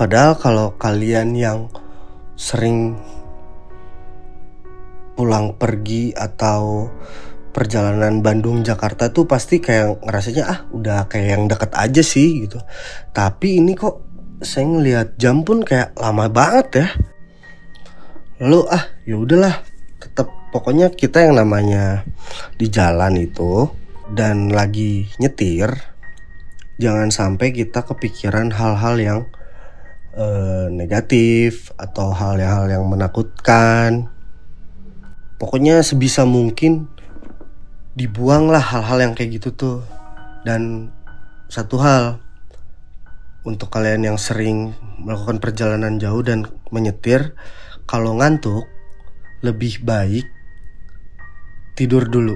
Padahal 0.00 0.34
kalau 0.40 0.68
kalian 0.80 1.36
yang 1.36 1.68
sering 2.38 2.96
pulang 5.18 5.52
pergi 5.58 6.14
atau 6.14 6.88
perjalanan 7.50 8.22
Bandung 8.22 8.62
Jakarta 8.62 9.10
tuh 9.10 9.26
pasti 9.26 9.58
kayak 9.58 10.06
ngerasanya 10.06 10.44
ah 10.46 10.60
udah 10.70 11.10
kayak 11.10 11.28
yang 11.34 11.44
deket 11.50 11.74
aja 11.74 12.02
sih 12.06 12.46
gitu. 12.46 12.62
Tapi 13.10 13.58
ini 13.58 13.74
kok 13.74 14.06
saya 14.38 14.64
ngelihat 14.70 15.18
jam 15.18 15.42
pun 15.42 15.66
kayak 15.66 15.92
lama 15.98 16.30
banget 16.30 16.86
ya. 16.86 16.88
Lalu 18.38 18.60
ah 18.70 18.84
ya 19.02 19.18
udahlah 19.18 19.77
tetap 19.98 20.30
pokoknya 20.54 20.94
kita 20.94 21.26
yang 21.26 21.38
namanya 21.38 22.06
di 22.54 22.70
jalan 22.70 23.18
itu 23.18 23.66
dan 24.14 24.48
lagi 24.48 25.10
nyetir 25.18 25.74
jangan 26.78 27.10
sampai 27.10 27.50
kita 27.50 27.82
kepikiran 27.82 28.54
hal-hal 28.54 28.96
yang 28.96 29.20
uh, 30.14 30.70
negatif 30.70 31.74
atau 31.74 32.14
hal-hal 32.14 32.70
yang 32.70 32.86
menakutkan. 32.86 34.08
Pokoknya 35.38 35.82
sebisa 35.82 36.26
mungkin 36.26 36.90
dibuanglah 37.98 38.62
hal-hal 38.62 38.98
yang 39.10 39.12
kayak 39.18 39.42
gitu 39.42 39.50
tuh. 39.54 39.78
Dan 40.46 40.94
satu 41.50 41.82
hal 41.82 42.22
untuk 43.42 43.70
kalian 43.70 44.14
yang 44.14 44.18
sering 44.18 44.74
melakukan 45.02 45.42
perjalanan 45.42 45.98
jauh 45.98 46.22
dan 46.22 46.46
menyetir 46.70 47.34
kalau 47.90 48.18
ngantuk 48.18 48.66
lebih 49.44 49.82
baik 49.82 50.26
tidur 51.78 52.06
dulu 52.10 52.34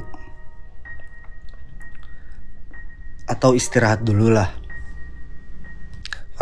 atau 3.26 3.58
istirahat 3.58 4.06
dulu 4.06 4.30
lah 4.30 4.50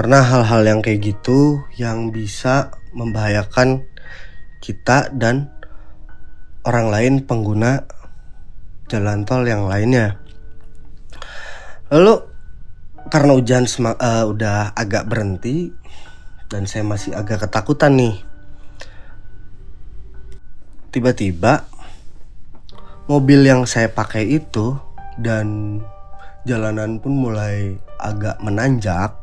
karena 0.01 0.25
hal-hal 0.25 0.65
yang 0.65 0.81
kayak 0.81 1.13
gitu 1.13 1.61
yang 1.77 2.09
bisa 2.09 2.73
membahayakan 2.97 3.85
kita 4.65 5.13
dan 5.13 5.53
orang 6.65 6.89
lain 6.89 7.15
pengguna 7.25 7.85
jalan 8.91 9.29
tol 9.29 9.47
yang 9.47 9.69
lainnya. 9.69 10.19
Lalu 11.93 12.17
karena 13.13 13.33
hujan 13.37 13.65
uh, 13.69 14.25
udah 14.25 14.73
agak 14.73 15.05
berhenti 15.05 15.69
dan 16.51 16.65
saya 16.65 16.87
masih 16.87 17.13
agak 17.13 17.45
ketakutan 17.45 17.97
nih. 17.99 18.17
Tiba-tiba 20.91 21.67
mobil 23.07 23.47
yang 23.47 23.67
saya 23.67 23.91
pakai 23.91 24.27
itu 24.27 24.75
dan 25.19 25.79
jalanan 26.47 26.99
pun 26.99 27.15
mulai 27.15 27.79
agak 27.99 28.39
menanjak. 28.43 29.15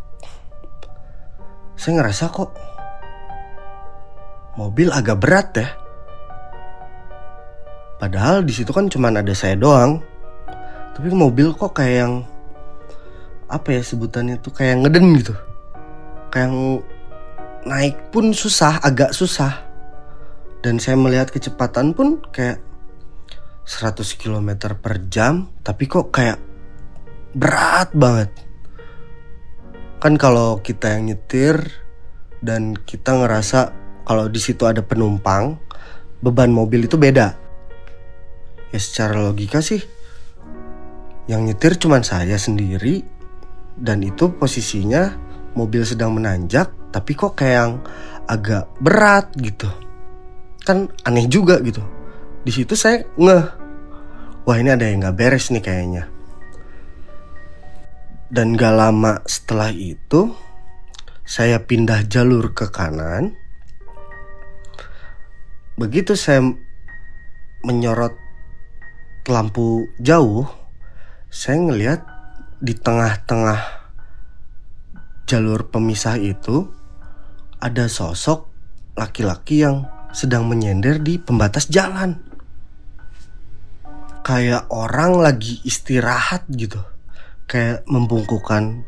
Saya 1.75 2.01
ngerasa 2.01 2.31
kok 2.31 2.51
mobil 4.57 4.89
agak 4.89 5.19
berat 5.21 5.49
ya 5.53 5.69
Padahal 7.97 8.45
di 8.45 8.53
situ 8.53 8.69
kan 8.69 8.85
cuma 8.93 9.09
ada 9.09 9.33
saya 9.33 9.57
doang. 9.57 9.97
Tapi 10.93 11.09
mobil 11.09 11.49
kok 11.53 11.73
kayak 11.73 11.95
yang 12.05 12.13
apa 13.49 13.73
ya 13.73 13.81
sebutannya 13.81 14.37
tuh 14.37 14.53
kayak 14.53 14.85
ngeden 14.85 15.17
gitu. 15.17 15.33
Kayak 16.29 16.53
naik 17.65 17.97
pun 18.13 18.33
susah, 18.37 18.77
agak 18.85 19.17
susah. 19.17 19.66
Dan 20.65 20.81
saya 20.81 20.97
melihat 20.97 21.29
kecepatan 21.29 21.93
pun 21.93 22.21
kayak 22.33 22.59
100 23.67 23.99
km 24.15 24.73
per 24.79 25.05
jam, 25.11 25.51
tapi 25.61 25.85
kok 25.85 26.09
kayak 26.09 26.39
berat 27.35 27.91
banget. 27.93 28.31
Kan 29.99 30.15
kalau 30.15 30.61
kita 30.61 30.97
yang 30.97 31.13
nyetir 31.13 31.57
dan 32.41 32.77
kita 32.77 33.17
ngerasa 33.17 33.73
kalau 34.07 34.31
di 34.31 34.39
situ 34.39 34.63
ada 34.63 34.79
penumpang, 34.85 35.59
beban 36.23 36.49
mobil 36.49 36.87
itu 36.87 36.95
beda. 36.95 37.35
Ya 38.71 38.79
secara 38.79 39.19
logika 39.19 39.63
sih 39.63 39.79
yang 41.27 41.43
nyetir 41.43 41.75
cuma 41.75 41.99
saya 42.01 42.39
sendiri 42.39 43.03
dan 43.75 43.99
itu 43.99 44.31
posisinya 44.31 45.11
mobil 45.59 45.83
sedang 45.83 46.15
menanjak 46.15 46.71
tapi 46.95 47.13
kok 47.13 47.35
kayak 47.35 47.55
yang 47.55 47.73
agak 48.31 48.63
berat 48.79 49.27
gitu. 49.35 49.67
Kan 50.67 50.91
aneh 51.07 51.31
juga 51.31 51.63
gitu. 51.63 51.79
Di 52.43 52.51
situ 52.51 52.75
saya 52.75 53.07
ngeh. 53.15 53.45
Wah 54.43 54.57
ini 54.59 54.67
ada 54.67 54.83
yang 54.83 54.99
nggak 54.99 55.15
beres 55.15 55.47
nih 55.47 55.63
kayaknya. 55.63 56.11
Dan 58.27 58.59
gak 58.59 58.75
lama 58.75 59.23
setelah 59.23 59.71
itu 59.71 60.35
saya 61.23 61.63
pindah 61.63 62.03
jalur 62.11 62.51
ke 62.51 62.67
kanan. 62.67 63.31
Begitu 65.79 66.19
saya 66.19 66.43
menyorot 67.63 68.11
lampu 69.31 69.87
jauh, 70.03 70.43
saya 71.31 71.55
ngelihat 71.55 72.03
di 72.59 72.75
tengah-tengah 72.75 73.63
jalur 75.23 75.71
pemisah 75.71 76.19
itu 76.19 76.67
ada 77.63 77.87
sosok 77.87 78.47
laki-laki 78.95 79.63
yang 79.63 79.87
sedang 80.11 80.47
menyender 80.47 81.01
di 81.01 81.19
pembatas 81.19 81.67
jalan. 81.67 82.19
Kayak 84.23 84.67
orang 84.67 85.23
lagi 85.23 85.63
istirahat 85.63 86.47
gitu. 86.51 86.83
Kayak 87.47 87.87
membungkukan 87.87 88.83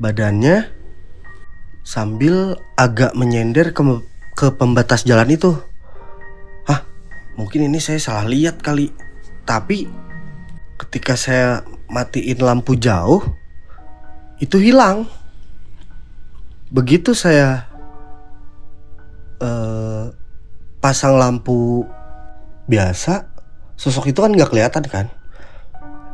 badannya 0.00 0.64
sambil 1.84 2.56
agak 2.74 3.12
menyender 3.12 3.76
ke, 3.76 3.82
ke 4.32 4.48
pembatas 4.56 5.04
jalan 5.04 5.28
itu. 5.28 5.52
Hah, 6.64 6.82
mungkin 7.36 7.68
ini 7.68 7.78
saya 7.78 8.00
salah 8.00 8.26
lihat 8.26 8.64
kali. 8.64 8.88
Tapi 9.44 9.84
ketika 10.80 11.14
saya 11.20 11.60
matiin 11.92 12.40
lampu 12.40 12.80
jauh, 12.80 13.20
itu 14.40 14.56
hilang. 14.56 15.04
Begitu 16.72 17.12
saya 17.12 17.69
uh, 19.40 20.12
pasang 20.80 21.16
lampu 21.16 21.84
biasa, 22.70 23.26
sosok 23.74 24.12
itu 24.12 24.20
kan 24.22 24.32
nggak 24.32 24.50
kelihatan 24.52 24.84
kan. 24.86 25.06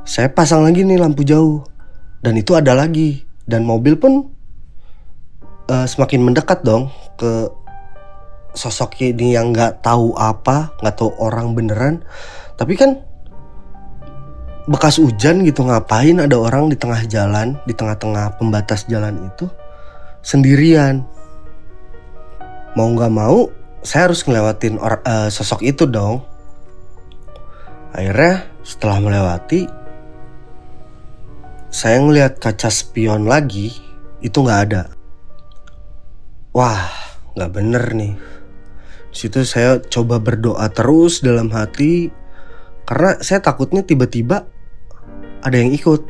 Saya 0.06 0.30
pasang 0.30 0.62
lagi 0.62 0.86
nih 0.86 1.02
lampu 1.02 1.26
jauh, 1.26 1.66
dan 2.22 2.38
itu 2.38 2.54
ada 2.54 2.72
lagi, 2.72 3.26
dan 3.44 3.66
mobil 3.66 3.98
pun 3.98 4.30
uh, 5.70 5.86
semakin 5.86 6.22
mendekat 6.22 6.62
dong 6.62 6.90
ke 7.18 7.50
sosok 8.56 9.02
ini 9.02 9.36
yang 9.36 9.52
nggak 9.52 9.82
tahu 9.82 10.14
apa, 10.16 10.72
nggak 10.80 10.96
tahu 10.96 11.10
orang 11.18 11.52
beneran, 11.52 12.06
tapi 12.56 12.78
kan 12.78 13.02
bekas 14.66 14.98
hujan 14.98 15.46
gitu 15.46 15.62
ngapain 15.62 16.18
ada 16.18 16.34
orang 16.34 16.66
di 16.66 16.74
tengah 16.74 17.06
jalan 17.06 17.54
di 17.70 17.74
tengah-tengah 17.74 18.34
pembatas 18.34 18.82
jalan 18.90 19.30
itu 19.30 19.46
sendirian 20.26 21.06
mau 22.76 22.92
nggak 22.92 23.12
mau 23.12 23.48
saya 23.80 24.10
harus 24.10 24.20
ngelewatin 24.26 24.76
or, 24.76 25.00
uh, 25.06 25.32
sosok 25.32 25.64
itu 25.64 25.88
dong. 25.88 26.20
Akhirnya 27.96 28.44
setelah 28.60 29.00
melewati 29.00 29.64
saya 31.72 32.02
ngelihat 32.02 32.36
kaca 32.36 32.68
spion 32.68 33.24
lagi 33.24 33.72
itu 34.20 34.36
nggak 34.36 34.60
ada. 34.68 34.92
Wah 36.52 36.92
nggak 37.32 37.52
bener 37.54 37.84
nih. 37.96 38.14
Situ 39.14 39.48
saya 39.48 39.80
coba 39.80 40.20
berdoa 40.20 40.68
terus 40.68 41.24
dalam 41.24 41.48
hati 41.48 42.12
karena 42.84 43.16
saya 43.24 43.40
takutnya 43.40 43.80
tiba-tiba 43.80 44.44
ada 45.40 45.56
yang 45.56 45.72
ikut 45.72 46.04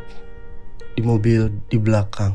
di 0.98 1.02
mobil 1.06 1.52
di 1.70 1.78
belakang. 1.78 2.34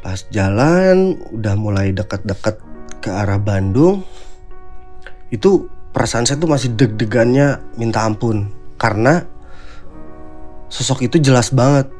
Pas 0.00 0.24
jalan 0.32 1.18
udah 1.34 1.54
mulai 1.60 1.92
dekat-dekat 1.92 2.73
ke 3.04 3.12
arah 3.12 3.36
Bandung, 3.36 4.00
itu 5.28 5.68
perasaan 5.92 6.24
saya 6.24 6.40
tuh 6.40 6.48
masih 6.48 6.72
deg-degannya 6.72 7.60
minta 7.76 8.00
ampun 8.00 8.48
karena 8.80 9.28
sosok 10.72 11.04
itu 11.04 11.20
jelas 11.20 11.52
banget. 11.52 11.92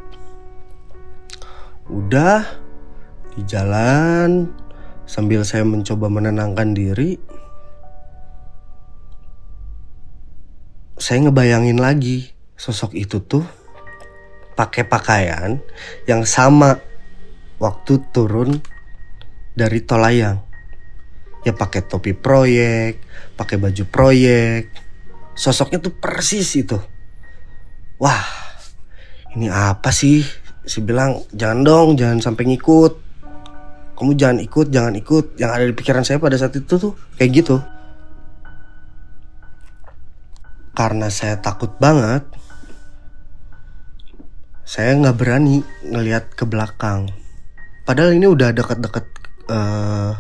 Udah 1.93 2.49
di 3.37 3.45
jalan 3.45 4.49
sambil 5.05 5.45
saya 5.45 5.69
mencoba 5.69 6.09
menenangkan 6.09 6.73
diri, 6.73 7.21
saya 10.97 11.29
ngebayangin 11.29 11.77
lagi 11.77 12.33
sosok 12.57 12.97
itu 12.97 13.21
tuh 13.21 13.45
pakai 14.57 14.88
pakaian 14.88 15.61
yang 16.09 16.25
sama 16.25 16.81
waktu 17.61 18.01
turun 18.14 18.62
dari 19.53 19.85
tolayang. 19.85 20.44
Ya 21.45 21.53
pakai 21.53 21.85
topi 21.85 22.17
proyek, 22.17 23.05
pakai 23.37 23.61
baju 23.61 23.85
proyek. 23.89 24.73
Sosoknya 25.37 25.79
tuh 25.79 25.93
persis 25.93 26.49
itu. 26.57 26.81
Wah, 28.01 28.25
ini 29.37 29.53
apa 29.53 29.93
sih? 29.93 30.25
Si 30.65 30.81
bilang, 30.81 31.21
jangan 31.37 31.61
dong, 31.61 31.89
jangan 32.01 32.25
sampai 32.25 32.49
ngikut. 32.49 32.93
Kamu 33.95 34.17
jangan 34.19 34.41
ikut, 34.43 34.67
jangan 34.73 34.95
ikut. 34.97 35.37
Yang 35.37 35.51
ada 35.53 35.65
di 35.69 35.75
pikiran 35.77 36.03
saya 36.03 36.19
pada 36.19 36.35
saat 36.41 36.57
itu 36.57 36.75
tuh 36.81 36.97
kayak 37.21 37.31
gitu. 37.45 37.57
Karena 40.75 41.07
saya 41.07 41.39
takut 41.39 41.71
banget, 41.79 42.27
saya 44.67 44.97
nggak 44.99 45.15
berani 45.15 45.63
ngelihat 45.87 46.35
ke 46.35 46.43
belakang. 46.43 47.07
Padahal 47.87 48.17
ini 48.17 48.27
udah 48.27 48.51
dekat-dekat 48.51 49.07
uh, 49.53 50.19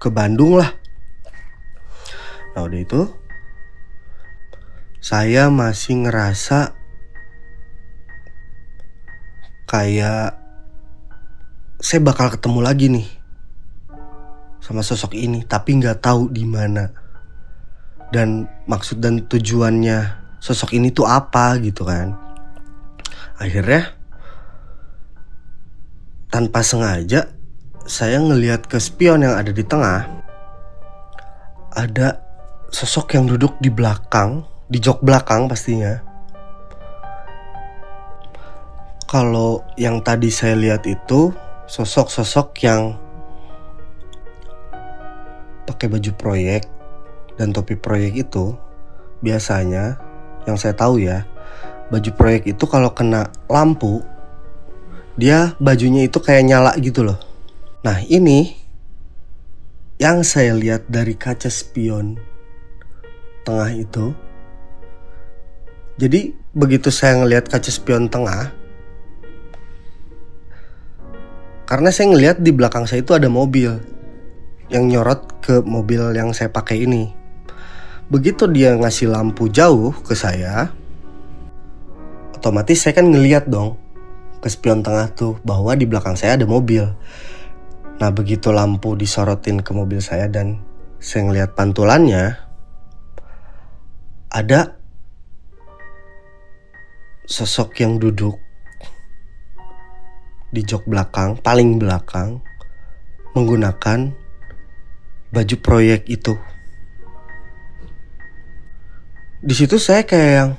ke 0.00 0.08
Bandung 0.08 0.56
lah. 0.56 0.72
Nah 2.56 2.64
udah 2.64 2.80
itu, 2.80 3.04
saya 5.04 5.52
masih 5.52 6.08
ngerasa 6.08 6.72
kayak 9.68 10.40
saya 11.78 12.00
bakal 12.02 12.32
ketemu 12.32 12.60
lagi 12.64 12.86
nih 12.90 13.08
sama 14.64 14.80
sosok 14.80 15.14
ini, 15.14 15.44
tapi 15.44 15.78
nggak 15.78 16.00
tahu 16.00 16.32
di 16.32 16.48
mana 16.48 16.90
dan 18.10 18.50
maksud 18.66 18.98
dan 18.98 19.22
tujuannya 19.30 20.18
sosok 20.42 20.74
ini 20.74 20.90
tuh 20.90 21.06
apa 21.06 21.54
gitu 21.62 21.86
kan 21.86 22.16
akhirnya 23.38 23.94
tanpa 26.28 26.60
sengaja 26.66 27.30
saya 27.88 28.20
ngelihat 28.20 28.68
ke 28.68 28.76
spion 28.76 29.24
yang 29.24 29.36
ada 29.36 29.52
di 29.52 29.64
tengah 29.64 30.04
ada 31.72 32.20
sosok 32.68 33.16
yang 33.16 33.24
duduk 33.30 33.56
di 33.62 33.72
belakang 33.72 34.44
di 34.68 34.82
jok 34.82 35.00
belakang 35.00 35.48
pastinya 35.48 36.00
kalau 39.10 39.64
yang 39.74 39.98
tadi 40.04 40.30
saya 40.30 40.54
lihat 40.54 40.86
itu 40.86 41.34
sosok-sosok 41.66 42.48
yang 42.62 42.94
pakai 45.66 45.86
baju 45.90 46.10
proyek 46.14 46.62
dan 47.38 47.50
topi 47.54 47.74
proyek 47.74 48.26
itu 48.26 48.54
biasanya 49.22 49.98
yang 50.46 50.58
saya 50.58 50.74
tahu 50.74 51.02
ya 51.02 51.26
baju 51.90 52.10
proyek 52.14 52.54
itu 52.54 52.64
kalau 52.70 52.94
kena 52.94 53.30
lampu 53.50 54.02
dia 55.18 55.58
bajunya 55.58 56.06
itu 56.06 56.16
kayak 56.22 56.46
nyala 56.48 56.72
gitu 56.80 57.04
loh. 57.04 57.29
Nah 57.80 58.04
ini 58.04 58.52
yang 59.96 60.20
saya 60.20 60.52
lihat 60.52 60.88
dari 60.92 61.16
kaca 61.16 61.48
spion 61.48 62.20
tengah 63.44 63.72
itu. 63.72 64.12
Jadi 65.96 66.32
begitu 66.52 66.92
saya 66.92 67.20
ngelihat 67.20 67.48
kaca 67.48 67.68
spion 67.72 68.08
tengah, 68.08 68.52
karena 71.68 71.88
saya 71.92 72.12
ngelihat 72.12 72.40
di 72.40 72.52
belakang 72.52 72.88
saya 72.88 73.04
itu 73.04 73.12
ada 73.12 73.28
mobil 73.28 73.80
yang 74.72 74.88
nyorot 74.88 75.40
ke 75.44 75.60
mobil 75.64 76.12
yang 76.16 76.36
saya 76.36 76.52
pakai 76.52 76.84
ini. 76.84 77.12
Begitu 78.12 78.44
dia 78.48 78.76
ngasih 78.76 79.08
lampu 79.12 79.48
jauh 79.48 79.92
ke 80.04 80.12
saya, 80.12 80.72
otomatis 82.36 82.80
saya 82.80 82.96
kan 82.96 83.08
ngeliat 83.08 83.48
dong 83.48 83.76
ke 84.40 84.48
spion 84.48 84.80
tengah 84.80 85.12
tuh 85.12 85.36
bahwa 85.44 85.72
di 85.76 85.84
belakang 85.84 86.16
saya 86.16 86.36
ada 86.36 86.44
mobil. 86.48 86.84
Nah 88.00 88.08
begitu 88.08 88.48
lampu 88.48 88.96
disorotin 88.96 89.60
ke 89.60 89.76
mobil 89.76 90.00
saya 90.00 90.24
dan 90.24 90.56
saya 90.96 91.28
ngeliat 91.28 91.52
pantulannya 91.52 92.32
ada 94.32 94.80
sosok 97.28 97.76
yang 97.84 98.00
duduk 98.00 98.40
di 100.50 100.66
jok 100.66 100.88
belakang, 100.88 101.38
paling 101.38 101.78
belakang, 101.78 102.42
menggunakan 103.36 104.10
baju 105.30 105.56
proyek 105.62 106.10
itu. 106.10 106.34
Di 109.40 109.54
situ 109.54 109.78
saya 109.78 110.02
kayak 110.04 110.32
yang, 110.36 110.50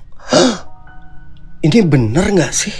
ini 1.66 1.80
bener 1.86 2.26
nggak 2.32 2.54
sih? 2.56 2.74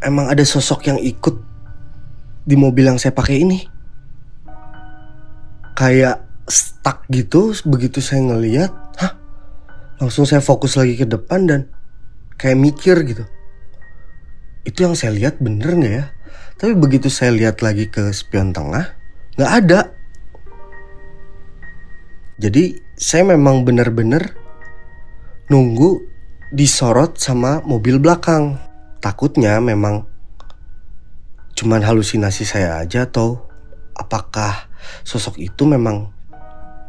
Emang 0.00 0.32
ada 0.32 0.42
sosok 0.42 0.88
yang 0.88 0.98
ikut 1.02 1.45
di 2.46 2.54
mobil 2.54 2.86
yang 2.86 2.96
saya 2.96 3.10
pakai 3.10 3.42
ini? 3.42 3.58
Kayak 5.76 6.24
stuck 6.46 7.04
gitu 7.10 7.52
begitu 7.66 7.98
saya 7.98 8.22
ngeliat, 8.22 8.70
hah? 9.02 9.12
Langsung 9.98 10.24
saya 10.24 10.38
fokus 10.38 10.78
lagi 10.78 10.94
ke 10.94 11.04
depan 11.04 11.50
dan 11.50 11.60
kayak 12.38 12.56
mikir 12.56 12.96
gitu. 13.02 13.26
Itu 14.62 14.86
yang 14.86 14.94
saya 14.94 15.12
lihat 15.12 15.42
bener 15.42 15.74
nggak 15.74 15.94
ya? 16.00 16.06
Tapi 16.56 16.72
begitu 16.72 17.12
saya 17.12 17.34
lihat 17.34 17.60
lagi 17.60 17.90
ke 17.90 18.08
spion 18.14 18.54
tengah, 18.54 18.94
nggak 19.36 19.52
ada. 19.52 19.80
Jadi 22.40 22.80
saya 22.96 23.28
memang 23.28 23.64
bener-bener 23.66 24.32
nunggu 25.52 26.00
disorot 26.52 27.18
sama 27.20 27.60
mobil 27.64 28.00
belakang. 28.00 28.56
Takutnya 29.00 29.60
memang 29.60 30.15
cuman 31.56 31.80
halusinasi 31.80 32.44
saya 32.44 32.76
aja 32.76 33.08
atau 33.08 33.48
apakah 33.96 34.68
sosok 35.02 35.40
itu 35.40 35.64
memang 35.64 36.12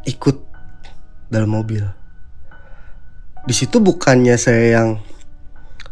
ikut 0.04 0.44
dalam 1.32 1.56
mobil. 1.56 1.88
Di 3.48 3.56
situ 3.56 3.80
bukannya 3.80 4.36
saya 4.36 4.80
yang 4.80 4.90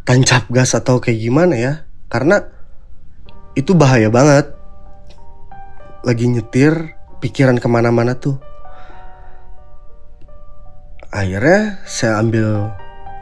tancap 0.04 0.52
gas 0.52 0.76
atau 0.76 1.00
kayak 1.00 1.24
gimana 1.24 1.56
ya? 1.56 1.74
Karena 2.12 2.44
itu 3.56 3.72
bahaya 3.72 4.12
banget. 4.12 4.52
Lagi 6.04 6.28
nyetir 6.28 7.00
pikiran 7.24 7.56
ke 7.56 7.68
mana-mana 7.72 8.20
tuh. 8.20 8.38
Akhirnya 11.16 11.80
saya 11.88 12.20
ambil 12.20 12.76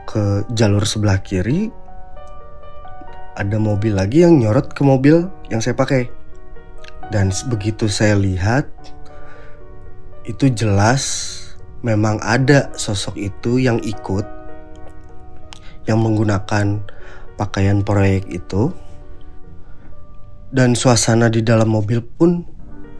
ke 0.09 0.49
jalur 0.49 0.81
sebelah 0.89 1.21
kiri 1.21 1.69
ada 3.33 3.57
mobil 3.57 3.97
lagi 3.97 4.21
yang 4.21 4.37
nyorot 4.41 4.73
ke 4.73 4.81
mobil 4.85 5.25
yang 5.49 5.61
saya 5.61 5.73
pakai. 5.73 6.09
Dan 7.09 7.33
begitu 7.49 7.89
saya 7.89 8.17
lihat 8.17 8.69
itu 10.23 10.47
jelas 10.53 11.03
memang 11.83 12.17
ada 12.23 12.71
sosok 12.79 13.19
itu 13.19 13.59
yang 13.59 13.77
ikut 13.83 14.23
yang 15.83 15.99
menggunakan 15.99 16.79
pakaian 17.35 17.83
proyek 17.83 18.23
itu. 18.31 18.71
Dan 20.53 20.77
suasana 20.77 21.33
di 21.33 21.41
dalam 21.41 21.73
mobil 21.73 21.99
pun 21.99 22.45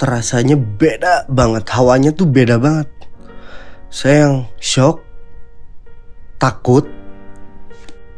terasanya 0.01 0.57
beda 0.57 1.29
banget 1.29 1.69
hawanya 1.69 2.09
tuh 2.11 2.25
beda 2.25 2.57
banget. 2.57 2.89
Saya 3.93 4.25
yang 4.25 4.37
shock 4.57 5.05
takut 6.41 6.89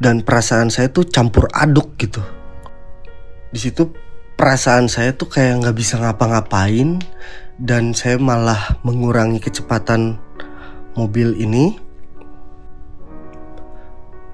dan 0.01 0.21
perasaan 0.21 0.67
saya 0.73 0.91
tuh 0.91 1.07
campur 1.07 1.47
aduk 1.51 1.95
gitu 1.95 2.19
di 3.51 3.59
situ 3.59 3.91
perasaan 4.35 4.91
saya 4.91 5.15
tuh 5.15 5.31
kayak 5.31 5.63
nggak 5.63 5.77
bisa 5.77 5.95
ngapa-ngapain 5.99 6.99
dan 7.55 7.95
saya 7.95 8.19
malah 8.19 8.79
mengurangi 8.83 9.39
kecepatan 9.39 10.19
mobil 10.99 11.35
ini 11.39 11.79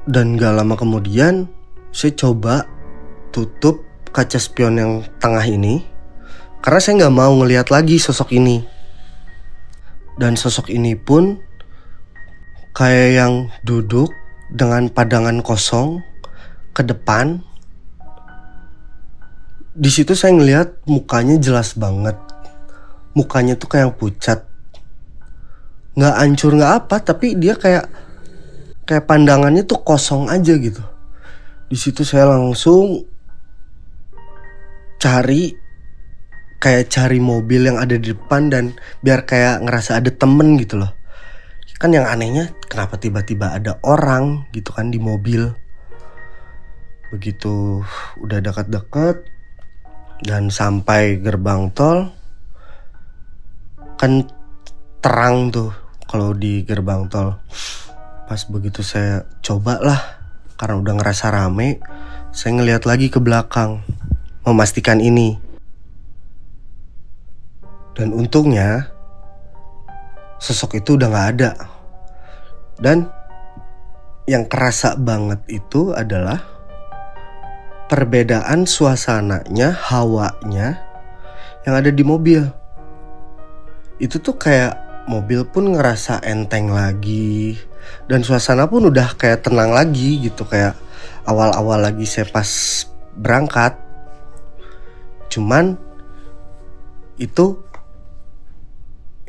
dan 0.10 0.34
gak 0.34 0.58
lama 0.58 0.74
kemudian 0.74 1.46
saya 1.94 2.18
coba 2.18 2.66
tutup 3.30 3.86
kaca 4.10 4.42
spion 4.42 4.82
yang 4.82 4.94
tengah 5.22 5.46
ini 5.46 5.86
karena 6.62 6.78
saya 6.78 6.94
nggak 7.02 7.18
mau 7.18 7.34
ngelihat 7.42 7.74
lagi 7.74 7.98
sosok 7.98 8.38
ini. 8.38 8.62
Dan 10.22 10.38
sosok 10.38 10.70
ini 10.70 10.94
pun 10.94 11.42
kayak 12.78 13.10
yang 13.18 13.34
duduk 13.66 14.14
dengan 14.52 14.92
padangan 14.92 15.40
kosong 15.40 16.04
ke 16.76 16.84
depan. 16.84 17.40
Di 19.72 19.88
situ 19.88 20.12
saya 20.12 20.36
ngelihat 20.36 20.84
mukanya 20.84 21.40
jelas 21.40 21.80
banget. 21.80 22.20
Mukanya 23.16 23.56
tuh 23.56 23.72
kayak 23.72 23.96
pucat. 23.96 24.44
Nggak 25.96 26.16
hancur 26.20 26.52
nggak 26.56 26.74
apa, 26.84 26.96
tapi 27.00 27.40
dia 27.40 27.56
kayak 27.56 27.88
kayak 28.84 29.08
pandangannya 29.08 29.64
tuh 29.64 29.80
kosong 29.80 30.28
aja 30.28 30.52
gitu. 30.60 30.84
Di 31.72 31.80
situ 31.80 32.04
saya 32.04 32.36
langsung 32.36 33.08
cari 35.00 35.56
kayak 36.62 36.94
cari 36.94 37.18
mobil 37.18 37.72
yang 37.72 37.82
ada 37.82 37.98
di 37.98 38.14
depan 38.14 38.54
dan 38.54 38.76
biar 39.02 39.26
kayak 39.26 39.66
ngerasa 39.66 39.98
ada 39.98 40.12
temen 40.14 40.60
gitu 40.62 40.78
loh. 40.78 40.92
Kan 41.82 41.98
yang 41.98 42.06
anehnya 42.06 42.54
kenapa 42.70 43.02
tiba-tiba 43.02 43.58
ada 43.58 43.82
orang 43.82 44.46
gitu 44.54 44.70
kan 44.70 44.94
di 44.94 45.02
mobil. 45.02 45.50
Begitu 47.10 47.82
udah 48.22 48.38
dekat-dekat 48.38 49.26
dan 50.22 50.54
sampai 50.54 51.18
gerbang 51.18 51.74
tol 51.74 52.14
kan 53.98 54.30
terang 55.02 55.50
tuh 55.50 55.74
kalau 56.06 56.38
di 56.38 56.62
gerbang 56.62 57.10
tol. 57.10 57.42
Pas 58.30 58.46
begitu 58.46 58.86
saya 58.86 59.26
coba 59.42 59.82
lah 59.82 60.22
karena 60.62 60.78
udah 60.78 60.94
ngerasa 61.02 61.34
rame 61.34 61.82
saya 62.30 62.62
ngeliat 62.62 62.86
lagi 62.86 63.10
ke 63.10 63.18
belakang 63.18 63.82
memastikan 64.46 65.02
ini. 65.02 65.34
Dan 67.98 68.14
untungnya 68.14 68.86
sosok 70.38 70.78
itu 70.78 70.94
udah 70.94 71.10
nggak 71.10 71.30
ada 71.38 71.71
dan 72.82 73.08
yang 74.26 74.50
kerasa 74.50 74.98
banget 74.98 75.40
itu 75.48 75.94
adalah 75.94 76.42
perbedaan 77.88 78.66
suasananya 78.66 79.76
hawanya 79.92 80.82
yang 81.68 81.78
ada 81.78 81.94
di 81.94 82.02
mobil. 82.02 82.42
Itu 84.02 84.18
tuh 84.18 84.38
kayak 84.38 85.06
mobil 85.06 85.46
pun 85.46 85.78
ngerasa 85.78 86.26
enteng 86.26 86.74
lagi 86.74 87.58
dan 88.10 88.26
suasana 88.26 88.66
pun 88.66 88.90
udah 88.90 89.14
kayak 89.18 89.46
tenang 89.46 89.74
lagi 89.74 90.26
gitu 90.26 90.46
kayak 90.46 90.74
awal-awal 91.26 91.78
lagi 91.82 92.06
saya 92.10 92.26
pas 92.30 92.50
berangkat. 93.14 93.78
Cuman 95.30 95.78
itu 97.22 97.62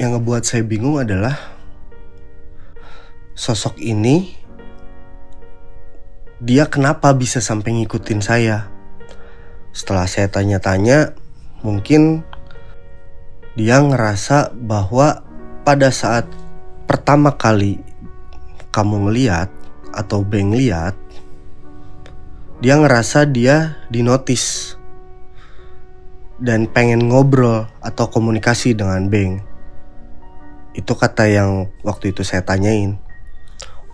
yang 0.01 0.17
ngebuat 0.17 0.43
saya 0.47 0.65
bingung 0.65 0.97
adalah 1.03 1.37
sosok 3.33 3.81
ini 3.81 4.37
dia 6.43 6.67
kenapa 6.67 7.15
bisa 7.15 7.39
sampai 7.39 7.83
ngikutin 7.83 8.21
saya 8.21 8.69
setelah 9.73 10.05
saya 10.05 10.29
tanya-tanya 10.29 11.17
mungkin 11.65 12.27
dia 13.53 13.81
ngerasa 13.85 14.57
bahwa 14.57 15.21
pada 15.63 15.93
saat 15.93 16.25
pertama 16.89 17.37
kali 17.37 17.79
kamu 18.73 19.09
ngeliat 19.09 19.53
atau 19.93 20.25
Beng 20.25 20.57
lihat, 20.57 20.97
dia 22.65 22.81
ngerasa 22.81 23.29
dia 23.29 23.77
dinotis 23.93 24.75
dan 26.41 26.65
pengen 26.67 27.13
ngobrol 27.13 27.69
atau 27.85 28.09
komunikasi 28.09 28.73
dengan 28.73 29.07
Beng. 29.13 29.45
Itu 30.73 30.97
kata 30.97 31.29
yang 31.29 31.69
waktu 31.85 32.17
itu 32.17 32.25
saya 32.25 32.41
tanyain. 32.43 32.97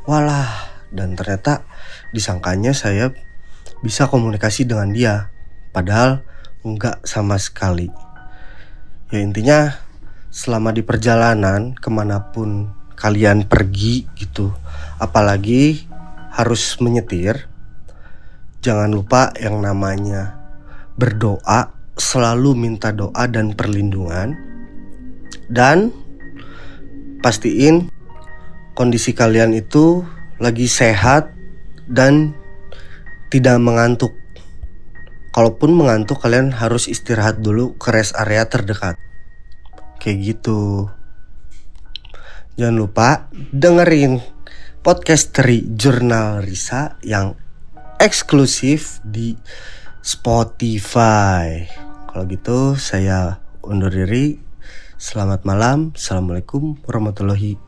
Walah, 0.09 0.73
dan 0.89 1.13
ternyata 1.21 1.69
disangkanya 2.17 2.73
saya 2.73 3.13
bisa 3.85 4.09
komunikasi 4.09 4.65
dengan 4.65 4.89
dia. 4.89 5.29
Padahal 5.69 6.25
enggak 6.65 7.05
sama 7.05 7.37
sekali. 7.37 7.93
Ya 9.13 9.21
intinya 9.21 9.77
selama 10.33 10.73
di 10.73 10.81
perjalanan 10.81 11.77
ke 11.77 11.93
mana 11.93 12.33
pun 12.33 12.73
kalian 12.97 13.45
pergi 13.45 14.09
gitu 14.19 14.49
apalagi 14.97 15.87
harus 16.35 16.77
menyetir 16.83 17.47
jangan 18.59 18.91
lupa 18.91 19.31
yang 19.39 19.63
namanya 19.63 20.35
berdoa 20.99 21.73
selalu 21.95 22.59
minta 22.59 22.91
doa 22.91 23.25
dan 23.31 23.55
perlindungan 23.55 24.35
dan 25.47 25.95
pastiin 27.23 27.98
kondisi 28.79 29.11
kalian 29.11 29.59
itu 29.59 30.07
lagi 30.39 30.71
sehat 30.71 31.35
dan 31.91 32.31
tidak 33.35 33.59
mengantuk 33.59 34.15
kalaupun 35.35 35.75
mengantuk 35.75 36.23
kalian 36.23 36.55
harus 36.55 36.87
istirahat 36.87 37.43
dulu 37.43 37.75
ke 37.75 37.91
rest 37.91 38.15
area 38.15 38.47
terdekat 38.47 38.95
kayak 39.99 40.39
gitu 40.39 40.87
Jangan 42.59 42.75
lupa 42.75 43.31
dengerin 43.55 44.19
podcast 44.83 45.31
dari 45.31 45.63
Jurnal 45.63 46.43
Risa 46.43 46.99
yang 47.07 47.39
eksklusif 48.03 48.99
di 49.07 49.39
Spotify. 50.03 51.71
Kalau 52.11 52.27
gitu 52.27 52.75
saya 52.75 53.39
undur 53.63 53.95
diri. 53.95 54.43
Selamat 54.99 55.47
malam. 55.47 55.95
Assalamualaikum 55.95 56.83
warahmatullahi 56.83 57.68